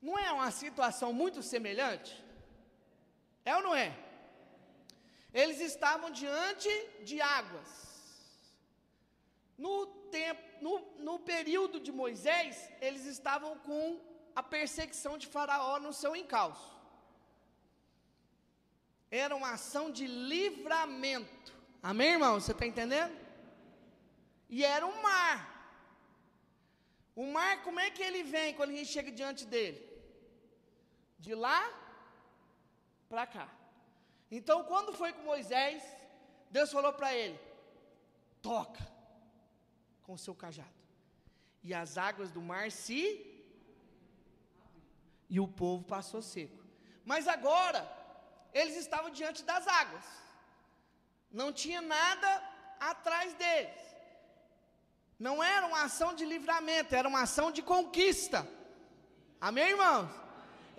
[0.00, 2.24] Não é uma situação muito semelhante?
[3.44, 3.96] É ou não é?
[5.32, 6.68] Eles estavam diante
[7.02, 7.88] de águas.
[9.56, 14.00] No, tempo, no, no período de Moisés, eles estavam com
[14.34, 16.76] a perseguição de Faraó no seu encalço.
[19.10, 21.52] Era uma ação de livramento.
[21.82, 22.34] Amém, irmão?
[22.34, 23.16] Você está entendendo?
[24.48, 25.58] E era um mar.
[27.16, 29.87] O mar, como é que ele vem quando a gente chega diante dele?
[31.18, 31.60] De lá
[33.08, 33.48] para cá.
[34.30, 35.82] Então, quando foi com Moisés,
[36.50, 37.38] Deus falou para ele:
[38.42, 38.86] toca
[40.02, 40.78] com o seu cajado.
[41.62, 43.02] E as águas do mar se.
[45.28, 46.64] E o povo passou seco.
[47.04, 47.82] Mas agora,
[48.52, 50.04] eles estavam diante das águas.
[51.30, 52.30] Não tinha nada
[52.80, 53.88] atrás deles.
[55.18, 58.48] Não era uma ação de livramento, era uma ação de conquista.
[59.40, 60.27] Amém, irmãos?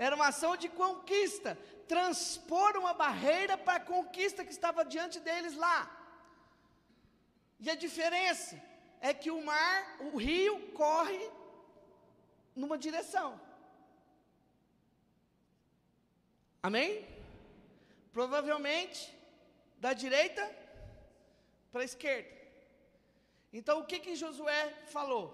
[0.05, 1.51] Era uma ação de conquista
[1.93, 5.77] transpor uma barreira para a conquista que estava diante deles lá.
[7.59, 8.55] E a diferença
[9.01, 11.21] é que o mar, o rio, corre
[12.55, 13.29] numa direção.
[16.61, 16.91] Amém?
[18.13, 19.01] Provavelmente
[19.77, 20.45] da direita
[21.71, 22.29] para a esquerda.
[23.51, 24.61] Então o que que Josué
[24.95, 25.25] falou?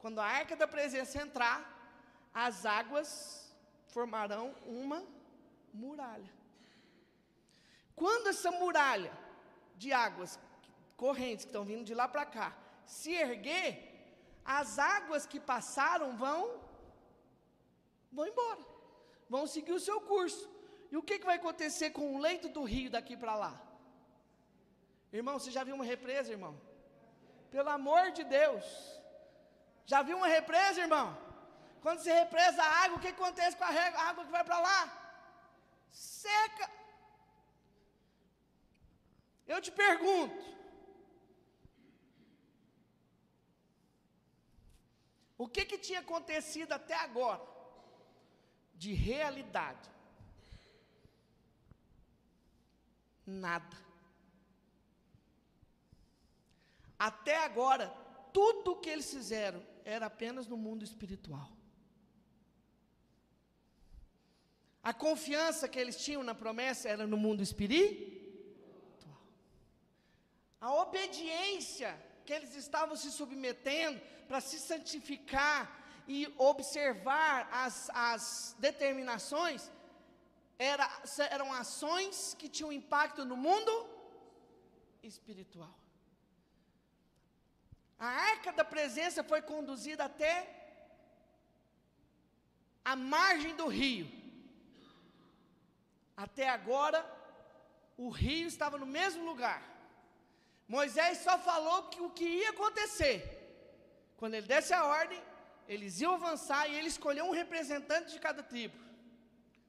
[0.00, 1.58] Quando a arca da presença entrar,
[2.34, 3.43] as águas
[3.94, 4.46] formarão
[4.82, 5.00] uma
[5.82, 6.32] muralha.
[8.00, 9.12] Quando essa muralha
[9.82, 10.32] de águas
[11.04, 12.48] correntes que estão vindo de lá para cá
[12.98, 13.68] se erguer,
[14.44, 16.40] as águas que passaram vão
[18.16, 18.64] vão embora.
[19.34, 20.44] Vão seguir o seu curso.
[20.92, 23.54] E o que, que vai acontecer com o leito do rio daqui para lá?
[25.12, 26.54] Irmão, você já viu uma represa, irmão?
[27.54, 28.66] Pelo amor de Deus.
[29.92, 31.08] Já viu uma represa, irmão?
[31.84, 34.80] Quando se represa a água, o que acontece com a água que vai para lá?
[35.94, 36.70] seca.
[39.46, 40.42] Eu te pergunto,
[45.36, 47.42] o que que tinha acontecido até agora
[48.74, 49.90] de realidade?
[53.26, 53.76] Nada.
[56.98, 57.88] Até agora,
[58.32, 61.53] tudo o que eles fizeram era apenas no mundo espiritual.
[64.90, 69.22] A confiança que eles tinham na promessa era no mundo espiritual.
[70.60, 71.90] A obediência
[72.24, 75.60] que eles estavam se submetendo para se santificar
[76.06, 79.70] e observar as, as determinações
[80.58, 80.86] era,
[81.30, 83.72] eram ações que tinham impacto no mundo
[85.02, 85.74] espiritual.
[87.98, 90.32] A arca da presença foi conduzida até
[92.84, 94.23] a margem do rio.
[96.16, 97.04] Até agora,
[97.96, 99.62] o rio estava no mesmo lugar.
[100.66, 103.18] Moisés só falou que o que ia acontecer.
[104.16, 105.20] Quando ele desse a ordem,
[105.68, 108.78] eles iam avançar e ele escolheu um representante de cada tribo.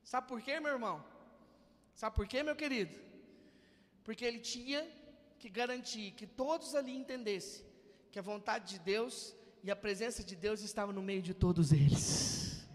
[0.03, 1.03] Sabe por quê, meu irmão?
[1.95, 2.95] Sabe por quê, meu querido?
[4.03, 4.87] Porque ele tinha
[5.39, 7.65] que garantir que todos ali entendessem
[8.11, 11.71] que a vontade de Deus e a presença de Deus estava no meio de todos
[11.71, 12.65] eles.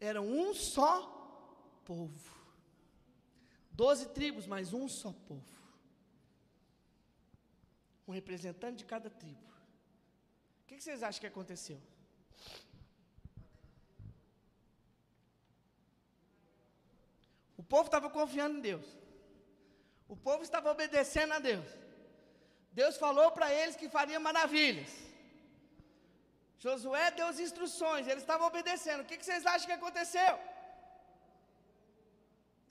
[0.00, 1.17] Era um só
[1.90, 2.30] povo.
[3.80, 5.56] Doze tribos, mas um só povo.
[8.06, 9.46] Um representante de cada tribo.
[10.62, 11.80] O que vocês acham que aconteceu?
[17.56, 18.86] O povo estava confiando em Deus.
[20.14, 21.68] O povo estava obedecendo a Deus.
[22.80, 24.92] Deus falou para eles que faria maravilhas.
[26.58, 29.02] Josué deu as instruções, eles estavam obedecendo.
[29.02, 30.34] O que vocês acham que aconteceu?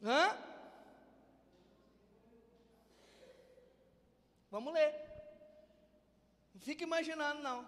[0.04, 0.38] Hã?
[4.50, 4.94] Vamos ler.
[6.54, 7.66] Não fica imaginando, não.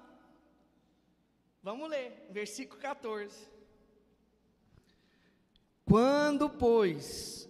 [1.61, 3.47] Vamos ler, versículo 14.
[5.83, 7.49] Quando, pois,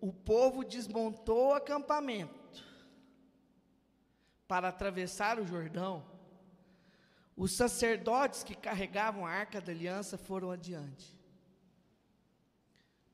[0.00, 2.64] o povo desmontou o acampamento
[4.46, 6.04] para atravessar o Jordão,
[7.36, 11.19] os sacerdotes que carregavam a arca da aliança foram adiante.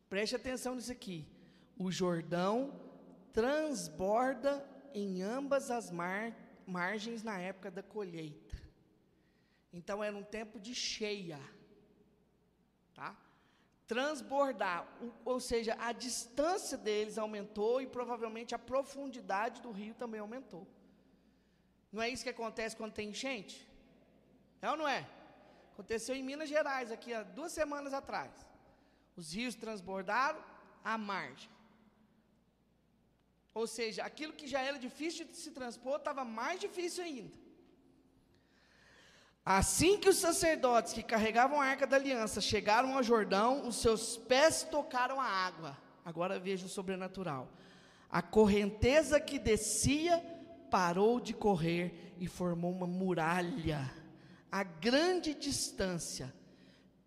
[0.08, 1.26] Preste atenção nisso aqui.
[1.78, 2.80] O Jordão
[3.32, 6.34] transborda em ambas as mar,
[6.66, 8.56] margens na época da colheita.
[9.72, 11.38] Então era um tempo de cheia.
[12.94, 13.14] Tá?
[13.86, 14.88] Transbordar,
[15.24, 20.66] ou seja, a distância deles aumentou e provavelmente a profundidade do rio também aumentou.
[21.92, 23.68] Não é isso que acontece quando tem enchente?
[24.62, 25.06] É ou não é?
[25.72, 28.32] Aconteceu em Minas Gerais, aqui há duas semanas atrás.
[29.16, 30.40] Os rios transbordaram
[30.84, 31.50] à margem.
[33.54, 37.34] Ou seja, aquilo que já era difícil de se transpor estava mais difícil ainda.
[39.44, 44.16] Assim que os sacerdotes que carregavam a arca da aliança chegaram ao Jordão, os seus
[44.16, 45.78] pés tocaram a água.
[46.04, 47.50] Agora veja o sobrenatural.
[48.10, 50.18] A correnteza que descia
[50.70, 53.90] parou de correr e formou uma muralha
[54.50, 56.32] a grande distância,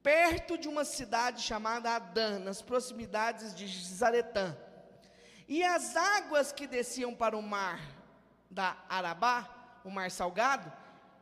[0.01, 4.55] perto de uma cidade chamada Adã, nas proximidades de Zaretã.
[5.47, 7.79] E as águas que desciam para o mar
[8.49, 10.71] da Arabá, o mar salgado,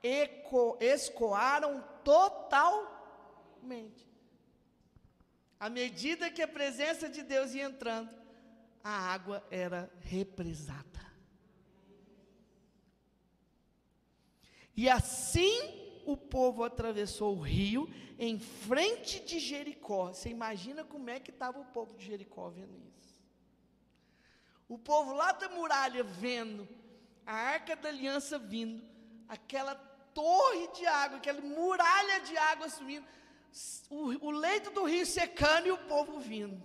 [0.04, 4.06] eco, escoaram totalmente.
[5.60, 8.10] À medida que a presença de Deus ia entrando,
[8.84, 10.86] a água era represada.
[14.76, 20.14] E assim o povo atravessou o rio em frente de Jericó.
[20.14, 23.22] Você imagina como é que estava o povo de Jericó vendo isso?
[24.70, 26.68] O povo lá da muralha vendo
[27.26, 28.82] a arca da aliança vindo,
[29.28, 29.76] aquela
[30.14, 33.06] torre de água, aquela muralha de água subindo,
[33.90, 36.64] o, o leito do rio secando e o povo vindo.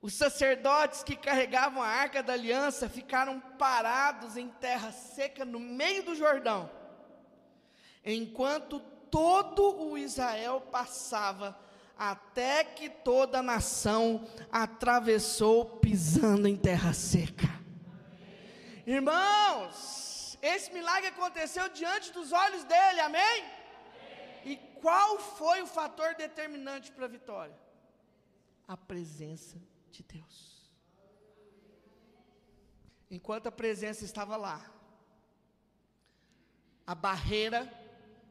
[0.00, 6.04] Os sacerdotes que carregavam a arca da aliança ficaram parados em terra seca no meio
[6.04, 6.70] do Jordão,
[8.04, 8.78] enquanto
[9.10, 11.58] todo o Israel passava
[11.98, 17.48] até que toda a nação atravessou pisando em terra seca.
[18.86, 23.20] Irmãos, esse milagre aconteceu diante dos olhos dele, amém?
[23.20, 23.50] amém.
[24.44, 27.58] E qual foi o fator determinante para a vitória?
[28.68, 29.56] A presença
[29.96, 30.36] de Deus.
[33.10, 34.58] Enquanto a presença estava lá,
[36.86, 37.60] a barreira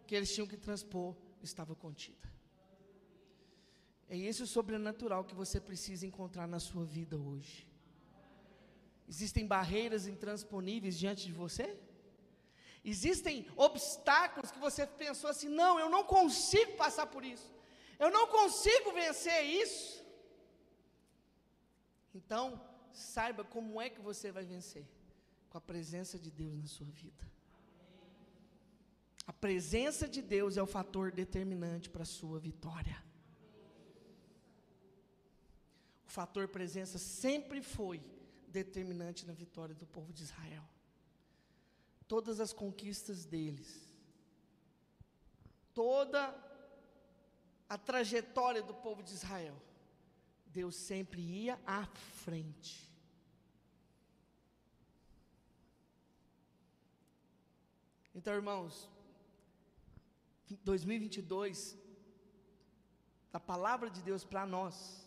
[0.05, 2.27] que eles tinham que transpor estava contida.
[4.07, 7.67] É esse o sobrenatural que você precisa encontrar na sua vida hoje.
[9.07, 11.77] Existem barreiras intransponíveis diante de você?
[12.83, 17.51] Existem obstáculos que você pensou assim: não, eu não consigo passar por isso,
[17.97, 20.04] eu não consigo vencer isso.
[22.15, 22.61] Então,
[22.93, 24.87] saiba como é que você vai vencer:
[25.49, 27.23] com a presença de Deus na sua vida.
[29.27, 33.03] A presença de Deus é o fator determinante para a sua vitória.
[36.07, 38.01] O fator presença sempre foi
[38.47, 40.63] determinante na vitória do povo de Israel.
[42.07, 43.69] Todas as conquistas deles,
[45.73, 46.33] toda
[47.67, 49.59] a trajetória do povo de Israel,
[50.59, 51.85] Deus sempre ia à
[52.23, 52.73] frente.
[58.17, 58.89] Então, irmãos,
[60.63, 61.77] 2022,
[63.33, 65.05] a palavra de Deus para nós,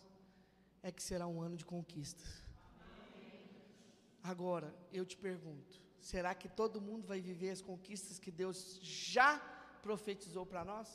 [0.83, 2.43] é que será um ano de conquistas.
[4.21, 9.39] Agora, eu te pergunto: será que todo mundo vai viver as conquistas que Deus já
[9.81, 10.87] profetizou para nós?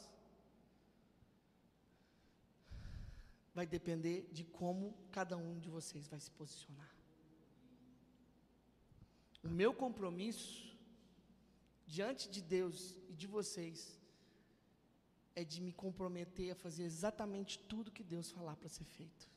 [3.54, 6.92] Vai depender de como cada um de vocês vai se posicionar.
[9.42, 10.76] O meu compromisso
[11.86, 14.00] diante de Deus e de vocês
[15.36, 19.28] é de me comprometer a fazer exatamente tudo que Deus falar para ser feito.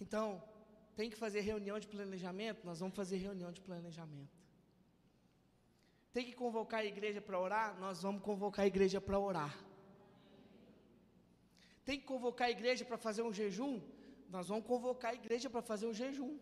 [0.00, 0.42] Então,
[0.96, 2.64] tem que fazer reunião de planejamento?
[2.64, 4.38] Nós vamos fazer reunião de planejamento.
[6.12, 7.78] Tem que convocar a igreja para orar?
[7.78, 9.56] Nós vamos convocar a igreja para orar.
[11.84, 13.80] Tem que convocar a igreja para fazer um jejum?
[14.28, 16.38] Nós vamos convocar a igreja para fazer um jejum.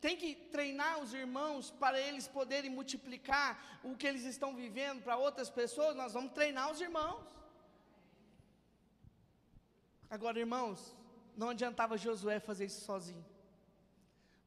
[0.00, 5.16] Tem que treinar os irmãos para eles poderem multiplicar o que eles estão vivendo para
[5.16, 5.96] outras pessoas?
[5.96, 7.26] Nós vamos treinar os irmãos.
[10.08, 10.96] Agora, irmãos,
[11.36, 13.24] não adiantava Josué fazer isso sozinho.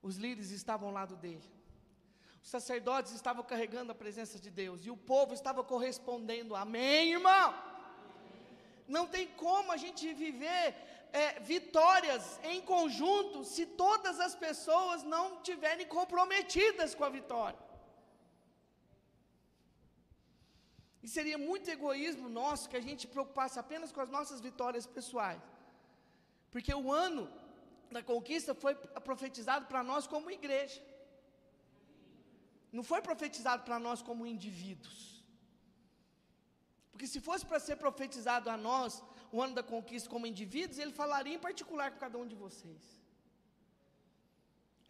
[0.02, 1.48] Os líderes estavam ao lado dele.
[2.44, 4.86] Os sacerdotes estavam carregando a presença de Deus.
[4.86, 6.56] E o povo estava correspondendo.
[6.56, 7.54] Amém, irmão?
[8.88, 10.76] Não tem como a gente viver
[11.14, 17.60] é, vitórias em conjunto se todas as pessoas não estiverem comprometidas com a vitória.
[21.04, 25.42] E seria muito egoísmo nosso que a gente preocupasse apenas com as nossas vitórias pessoais.
[26.52, 27.24] Porque o ano
[27.90, 28.76] da conquista foi
[29.10, 30.82] profetizado para nós como igreja.
[32.72, 35.00] Não foi profetizado para nós como indivíduos.
[36.92, 40.92] Porque se fosse para ser profetizado a nós o ano da conquista como indivíduos, ele
[40.92, 42.82] falaria em particular com cada um de vocês.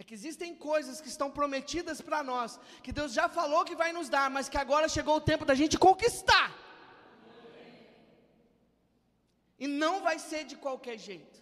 [0.02, 3.92] É que existem coisas que estão prometidas para nós, que Deus já falou que vai
[3.94, 6.48] nos dar, mas que agora chegou o tempo da gente conquistar.
[9.60, 11.40] E não vai ser de qualquer jeito.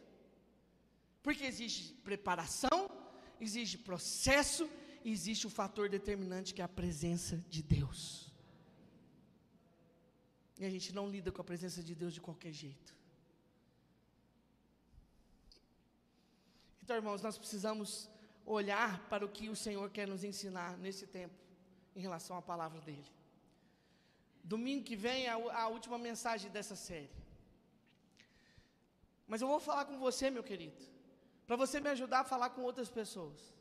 [1.23, 2.91] Porque existe preparação,
[3.39, 4.69] existe processo,
[5.03, 8.31] existe o fator determinante que é a presença de Deus.
[10.59, 12.95] E a gente não lida com a presença de Deus de qualquer jeito.
[16.83, 18.09] Então, irmãos, nós precisamos
[18.45, 21.35] olhar para o que o Senhor quer nos ensinar nesse tempo,
[21.95, 23.05] em relação à palavra dEle.
[24.43, 27.11] Domingo que vem é a, a última mensagem dessa série.
[29.27, 30.83] Mas eu vou falar com você, meu querido,
[31.45, 33.58] para você me ajudar a falar com outras pessoas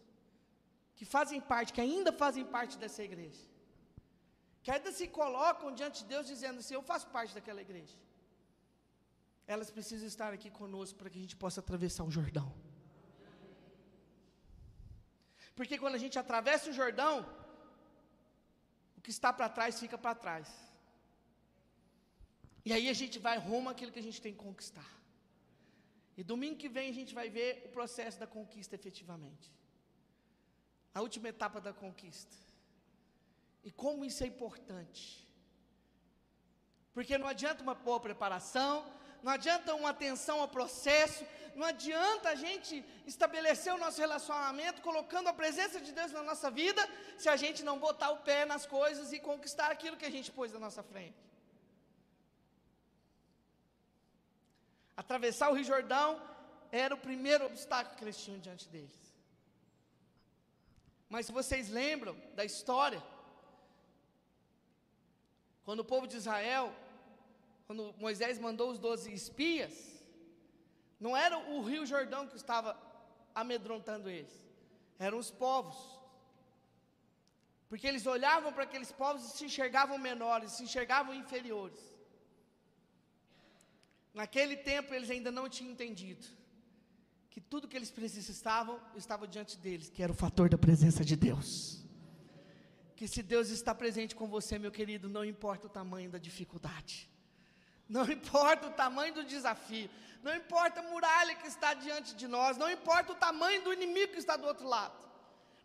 [0.99, 3.42] que fazem parte, que ainda fazem parte dessa igreja,
[4.62, 7.96] que ainda se colocam diante de Deus dizendo assim: Eu faço parte daquela igreja.
[9.55, 12.49] Elas precisam estar aqui conosco para que a gente possa atravessar o Jordão.
[15.59, 17.14] Porque quando a gente atravessa o Jordão,
[18.96, 20.49] o que está para trás fica para trás.
[22.68, 24.90] E aí a gente vai rumo àquilo que a gente tem que conquistar.
[26.16, 29.49] E domingo que vem a gente vai ver o processo da conquista efetivamente.
[30.99, 32.36] A última etapa da conquista.
[33.62, 35.03] E como isso é importante.
[36.92, 38.74] Porque não adianta uma boa preparação,
[39.22, 41.24] não adianta uma atenção ao processo,
[41.55, 46.51] não adianta a gente estabelecer o nosso relacionamento colocando a presença de Deus na nossa
[46.51, 46.82] vida,
[47.16, 50.32] se a gente não botar o pé nas coisas e conquistar aquilo que a gente
[50.32, 51.22] pôs na nossa frente.
[54.96, 56.20] Atravessar o Rio Jordão
[56.72, 59.08] era o primeiro obstáculo que eles tinham diante deles.
[61.09, 63.03] Mas vocês lembram da história,
[65.65, 66.75] quando o povo de Israel
[67.69, 69.75] quando Moisés mandou os doze espias,
[70.99, 72.71] não era o rio Jordão que estava
[73.35, 74.35] amedrontando eles,
[74.99, 75.77] eram os povos.
[77.69, 81.79] Porque eles olhavam para aqueles povos e se enxergavam menores, se enxergavam inferiores.
[84.15, 86.27] Naquele tempo eles ainda não tinham entendido
[87.39, 91.14] que tudo que eles precisavam estava diante deles, que era o fator da presença de
[91.14, 91.84] Deus.
[92.97, 97.09] Que se Deus está presente com você, meu querido, não importa o tamanho da dificuldade.
[97.89, 99.89] Não importa o tamanho do desafio,
[100.22, 104.12] não importa a muralha que está diante de nós, não importa o tamanho do inimigo
[104.12, 105.09] que está do outro lado.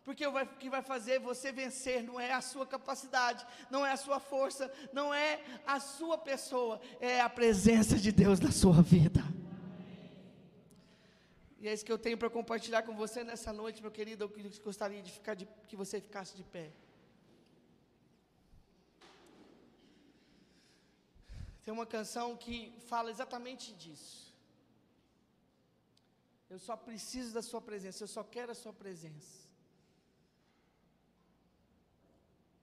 [0.02, 3.98] Porque o que vai fazer você vencer não é a sua capacidade, não é a
[3.98, 9.33] sua força, não é a sua pessoa, é a presença de Deus na sua vida.
[11.64, 14.24] E é isso que eu tenho para compartilhar com você nessa noite, meu querido.
[14.24, 14.30] Eu
[14.62, 16.66] gostaria de ficar de, que você ficasse de pé.
[21.62, 22.56] Tem uma canção que
[22.90, 24.36] fala exatamente disso.
[26.50, 29.48] Eu só preciso da Sua presença, eu só quero a Sua presença.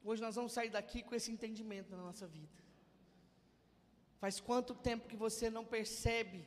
[0.03, 2.59] Hoje nós vamos sair daqui com esse entendimento na nossa vida.
[4.19, 6.45] Faz quanto tempo que você não percebe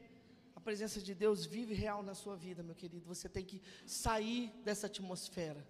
[0.69, 3.07] presença de Deus vive real na sua vida, meu querido?
[3.15, 5.63] Você tem que sair dessa atmosfera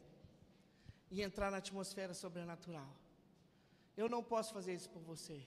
[1.10, 2.90] e entrar na atmosfera sobrenatural.
[3.96, 5.38] Eu não posso fazer isso por você.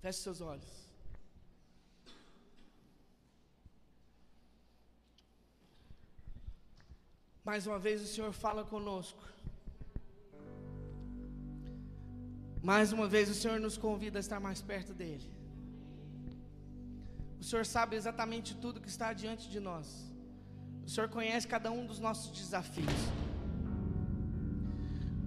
[0.00, 0.86] Feche seus olhos.
[7.48, 9.22] Mais uma vez o Senhor fala conosco.
[12.70, 15.30] Mais uma vez o Senhor nos convida a estar mais perto dEle.
[17.40, 20.12] O Senhor sabe exatamente tudo que está diante de nós.
[20.84, 23.00] O Senhor conhece cada um dos nossos desafios.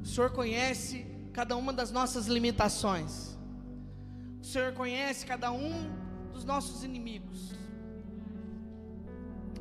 [0.04, 3.38] O Senhor conhece cada uma das nossas limitações.
[4.42, 5.90] O Senhor conhece cada um
[6.34, 7.54] dos nossos inimigos.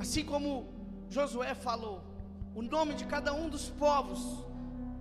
[0.00, 0.66] Assim como
[1.08, 2.02] Josué falou,
[2.56, 4.44] o nome de cada um dos povos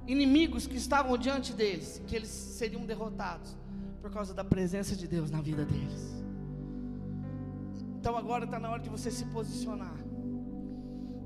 [0.07, 3.55] inimigos que estavam diante deles, que eles seriam derrotados
[4.01, 6.23] por causa da presença de Deus na vida deles.
[7.99, 9.97] Então agora está na hora de você se posicionar,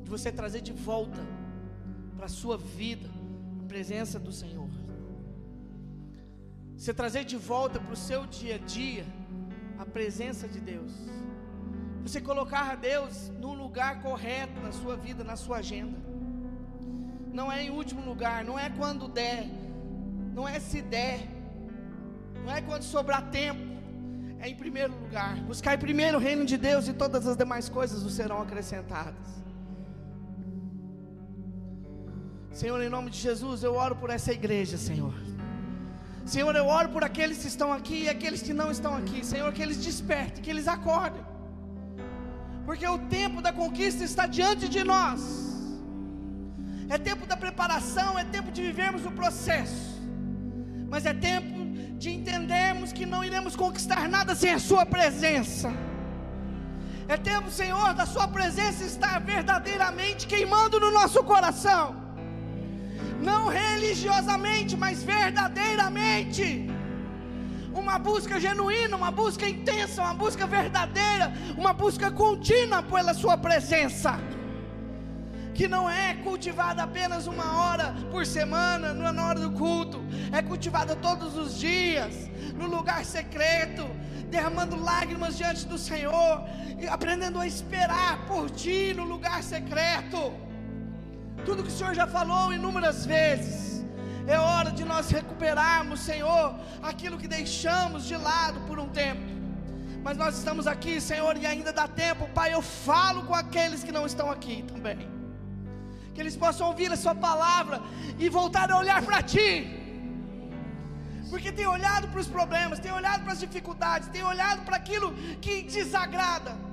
[0.03, 1.21] de você trazer de volta
[2.15, 3.07] para a sua vida
[3.59, 4.69] a presença do Senhor.
[6.75, 9.05] Você trazer de volta para o seu dia a dia
[9.77, 10.91] a presença de Deus.
[12.01, 16.10] Você colocar a Deus no lugar correto na sua vida, na sua agenda.
[17.31, 19.47] Não é em último lugar, não é quando der,
[20.33, 21.19] não é se der,
[22.43, 23.61] não é quando sobrar tempo,
[24.39, 25.35] é em primeiro lugar.
[25.37, 29.41] Buscar primeiro o reino de Deus e todas as demais coisas vos serão acrescentadas.
[32.51, 35.13] Senhor, em nome de Jesus, eu oro por essa igreja, Senhor.
[36.25, 39.25] Senhor, eu oro por aqueles que estão aqui e aqueles que não estão aqui.
[39.25, 41.23] Senhor, que eles despertem, que eles acordem.
[42.65, 45.50] Porque o tempo da conquista está diante de nós.
[46.95, 49.83] É tempo da preparação, é tempo de vivermos o processo.
[50.91, 51.59] Mas é tempo
[52.01, 55.69] de entendermos que não iremos conquistar nada sem a Sua presença.
[57.07, 61.83] É tempo, Senhor, da Sua presença estar verdadeiramente queimando no nosso coração
[63.21, 66.69] não religiosamente, mas verdadeiramente.
[67.73, 74.19] Uma busca genuína, uma busca intensa, uma busca verdadeira, uma busca contínua pela Sua presença.
[75.61, 80.95] Que não é cultivada apenas uma hora por semana, na hora do culto, é cultivada
[80.95, 82.15] todos os dias,
[82.55, 83.83] no lugar secreto,
[84.27, 86.43] derramando lágrimas diante do Senhor,
[86.89, 90.33] aprendendo a esperar por Ti no lugar secreto
[91.45, 93.85] tudo que o Senhor já falou inúmeras vezes.
[94.25, 99.29] É hora de nós recuperarmos, Senhor, aquilo que deixamos de lado por um tempo.
[100.03, 102.51] Mas nós estamos aqui, Senhor, e ainda dá tempo, Pai.
[102.51, 105.20] Eu falo com aqueles que não estão aqui também.
[106.13, 107.81] Que eles possam ouvir a Sua palavra
[108.17, 109.49] e voltar a olhar para Ti.
[111.29, 115.13] Porque tem olhado para os problemas, tem olhado para as dificuldades, tem olhado para aquilo
[115.39, 116.71] que desagrada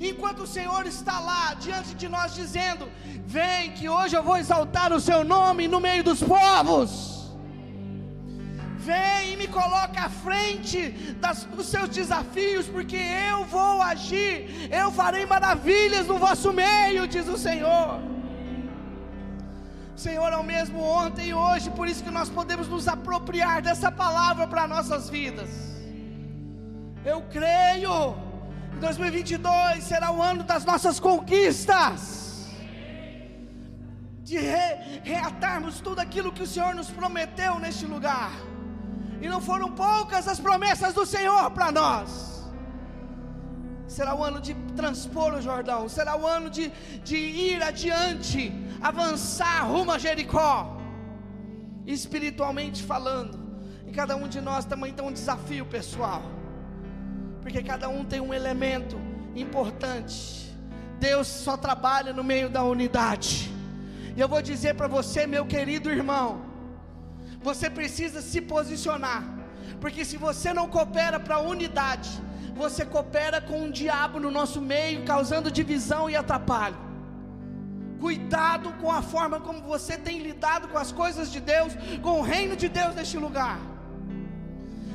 [0.00, 2.88] enquanto o Senhor está lá diante de nós dizendo:
[3.26, 7.12] Vem, que hoje eu vou exaltar o seu nome no meio dos povos.
[8.78, 14.90] Vem e me coloca à frente das, dos seus desafios, porque eu vou agir, eu
[14.92, 18.13] farei maravilhas no vosso meio, diz o Senhor.
[19.96, 23.90] Senhor é o mesmo ontem e hoje, por isso que nós podemos nos apropriar dessa
[23.90, 25.48] palavra para nossas vidas.
[27.04, 28.16] Eu creio
[28.80, 32.48] 2022 será o ano das nossas conquistas,
[34.22, 38.32] de re, reatarmos tudo aquilo que o Senhor nos prometeu neste lugar,
[39.20, 42.33] e não foram poucas as promessas do Senhor para nós.
[43.86, 46.72] Será o ano de transpor o Jordão, será o ano de,
[47.02, 50.78] de ir adiante, avançar rumo a Jericó,
[51.86, 53.38] espiritualmente falando,
[53.86, 56.22] e cada um de nós também tem um desafio pessoal
[57.44, 58.98] porque cada um tem um elemento
[59.36, 60.50] importante.
[60.98, 63.52] Deus só trabalha no meio da unidade.
[64.16, 66.42] E eu vou dizer para você, meu querido irmão,
[67.42, 69.22] você precisa se posicionar,
[69.78, 72.08] porque se você não coopera para a unidade,
[72.54, 76.76] você coopera com o diabo no nosso meio, causando divisão e atrapalho.
[78.00, 81.72] Cuidado com a forma como você tem lidado com as coisas de Deus,
[82.02, 83.58] com o reino de Deus neste lugar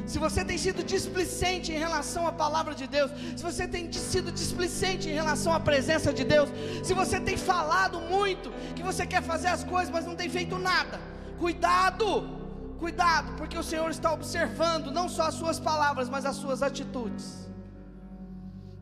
[0.10, 4.32] se você tem sido displicente em relação à palavra de Deus, se você tem sido
[4.32, 6.50] displicente em relação à presença de Deus,
[6.84, 10.58] se você tem falado muito que você quer fazer as coisas, mas não tem feito
[10.58, 11.00] nada,
[11.38, 12.39] cuidado,
[12.84, 17.28] cuidado, porque o Senhor está observando não só as suas palavras, mas as suas atitudes.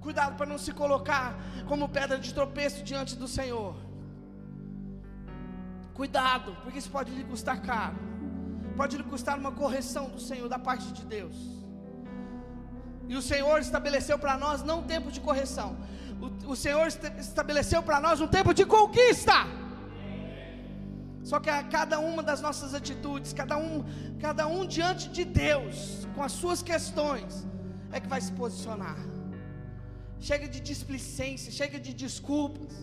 [0.06, 1.28] Cuidado para não se colocar
[1.70, 3.76] como pedra de tropeço diante do Senhor.
[5.94, 8.08] Cuidado, porque isso pode lhe custar caro
[8.80, 11.36] pode lhe custar uma correção do Senhor, da parte de Deus.
[13.12, 15.70] E o Senhor estabeleceu para nós não um tempo de correção,
[16.26, 16.86] o, o Senhor
[17.28, 19.38] estabeleceu para nós um tempo de conquista.
[21.30, 23.84] Só que a cada uma das nossas atitudes, cada um,
[24.26, 27.46] cada um diante de Deus, com as suas questões,
[27.92, 29.00] é que vai se posicionar.
[30.28, 32.74] Chega de displicência, chega de desculpas,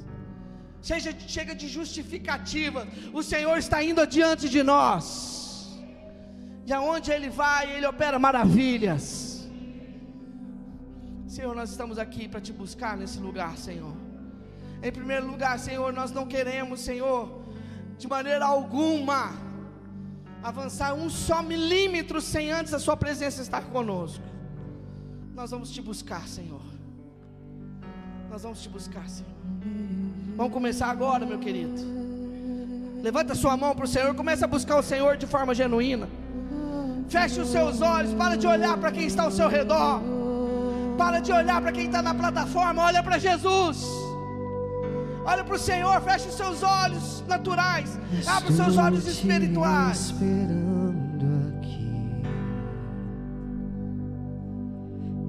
[0.82, 2.86] chega, chega de justificativa.
[3.14, 5.06] O Senhor está indo adiante de nós.
[6.66, 9.48] E aonde Ele vai, Ele opera maravilhas.
[11.26, 13.96] Senhor, nós estamos aqui para te buscar nesse lugar, Senhor.
[14.82, 17.43] Em primeiro lugar, Senhor, nós não queremos, Senhor,
[17.98, 19.32] de maneira alguma,
[20.42, 24.24] avançar um só milímetro sem antes a Sua presença estar conosco.
[25.34, 26.62] Nós vamos te buscar, Senhor.
[28.30, 29.32] Nós vamos te buscar, Senhor.
[30.36, 31.80] Vamos começar agora, meu querido.
[33.02, 36.08] Levanta sua mão para o Senhor, comece a buscar o Senhor de forma genuína.
[37.08, 40.00] Feche os seus olhos, para de olhar para quem está ao seu redor.
[40.96, 44.03] Para de olhar para quem está na plataforma, olha para Jesus.
[45.26, 50.10] Olha para o Senhor, feche os seus olhos naturais, abra os seus olhos espirituais.
[50.10, 52.22] Esperando aqui.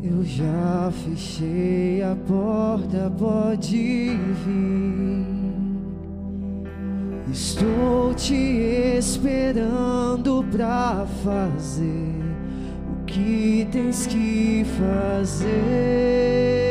[0.03, 5.35] Eu já fechei a porta, pode vir.
[7.31, 8.35] Estou te
[8.97, 12.21] esperando pra fazer
[12.91, 16.64] o que tens que fazer.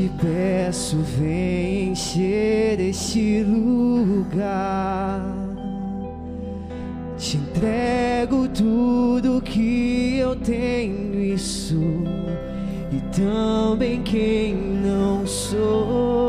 [0.00, 5.20] te peço, vem encher este lugar.
[7.18, 12.04] Te entrego tudo que eu tenho e sou,
[12.90, 16.19] e também quem não sou.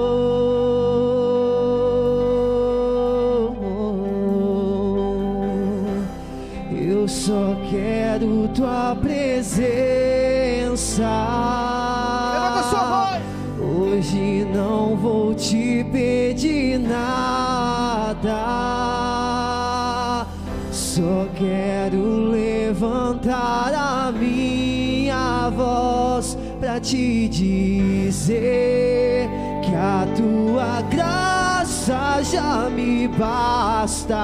[28.21, 29.27] dizer
[29.63, 34.15] que a tua graça já me basta.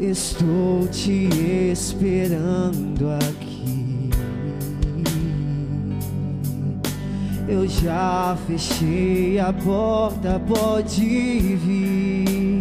[0.00, 1.28] Estou te
[1.70, 4.10] esperando aqui.
[7.48, 12.53] Eu já fechei a porta, pode vir.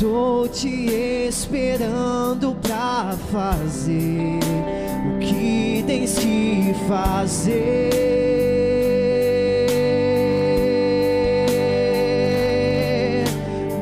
[0.00, 4.40] Estou te esperando pra fazer
[5.04, 7.90] o que tens que fazer.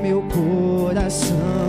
[0.03, 1.68] Meu coração.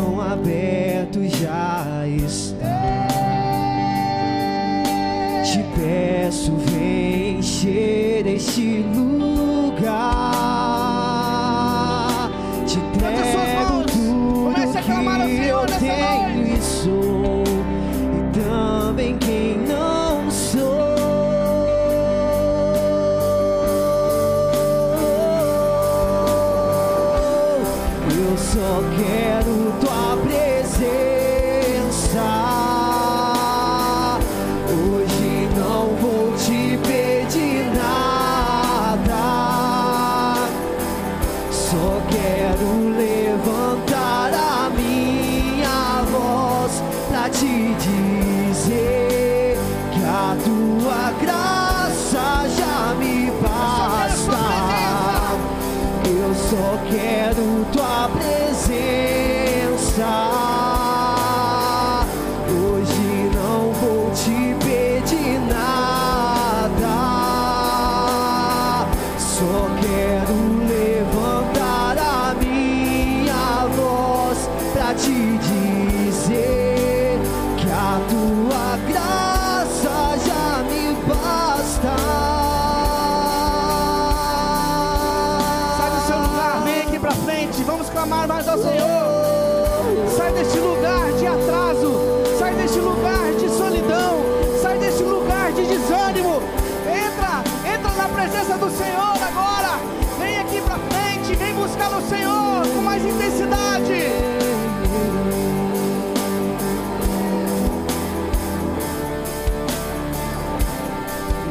[98.69, 99.79] O Senhor agora.
[100.19, 103.93] Vem aqui para frente, vem buscar o Senhor com mais intensidade.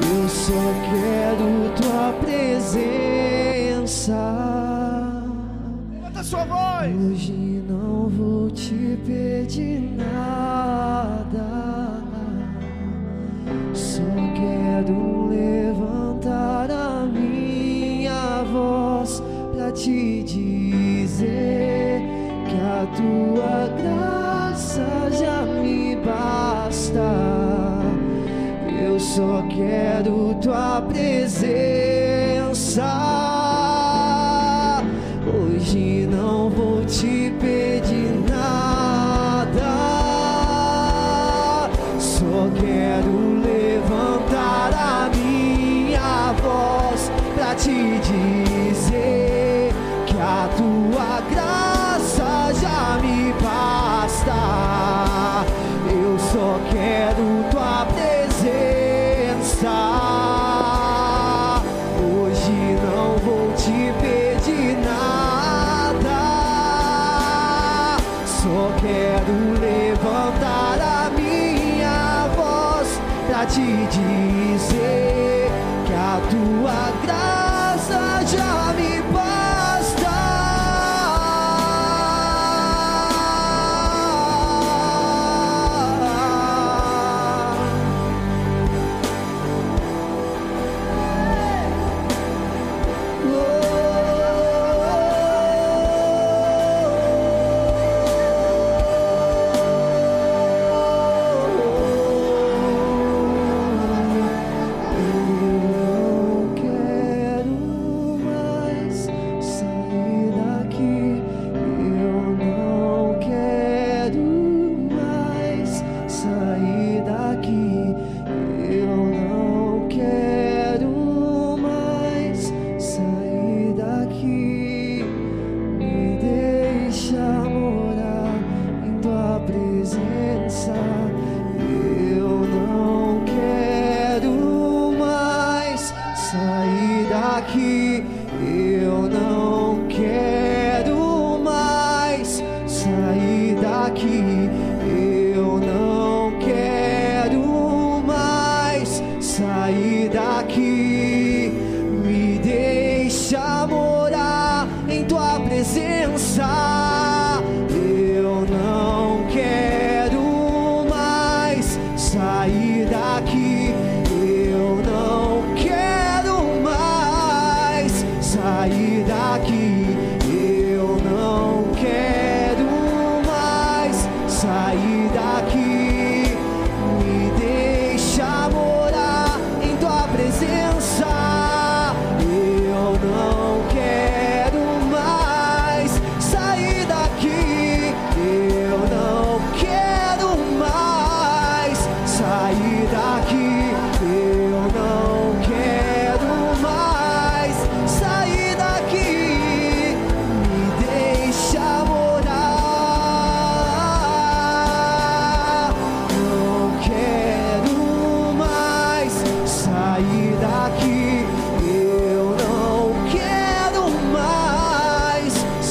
[0.00, 0.52] Eu só
[0.92, 3.02] quero tua presença.
[5.92, 6.94] Levanta sua voz.
[6.94, 10.37] Hoje não vou te pedir nada.
[29.58, 31.67] quero tua presença.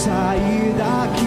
[0.08, 1.27] Mais sair daqui.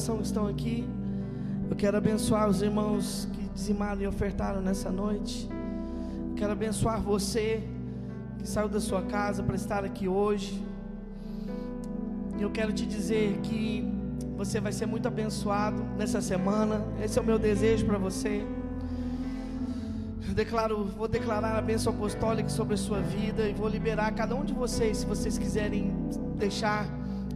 [0.00, 0.88] pedidos de oração que estão aqui.
[1.68, 5.48] Eu quero abençoar os irmãos que dizimaram e ofertaram nessa noite.
[6.30, 7.62] Eu quero abençoar você
[8.38, 10.64] que saiu da sua casa para estar aqui hoje.
[12.38, 13.86] E eu quero te dizer que
[14.36, 16.82] você vai ser muito abençoado nessa semana.
[17.02, 18.44] Esse é o meu desejo para você.
[20.26, 24.34] Eu declaro, vou declarar a bênção apostólica sobre a sua vida e vou liberar cada
[24.34, 25.92] um de vocês, se vocês quiserem
[26.38, 26.86] deixar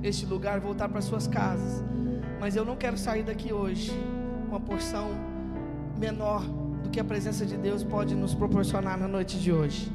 [0.02, 1.82] este lugar, voltar para suas casas.
[2.40, 5.10] Mas eu não quero sair daqui hoje com uma porção
[5.98, 6.42] menor
[6.82, 9.90] do que a presença de Deus pode nos proporcionar na noite de hoje.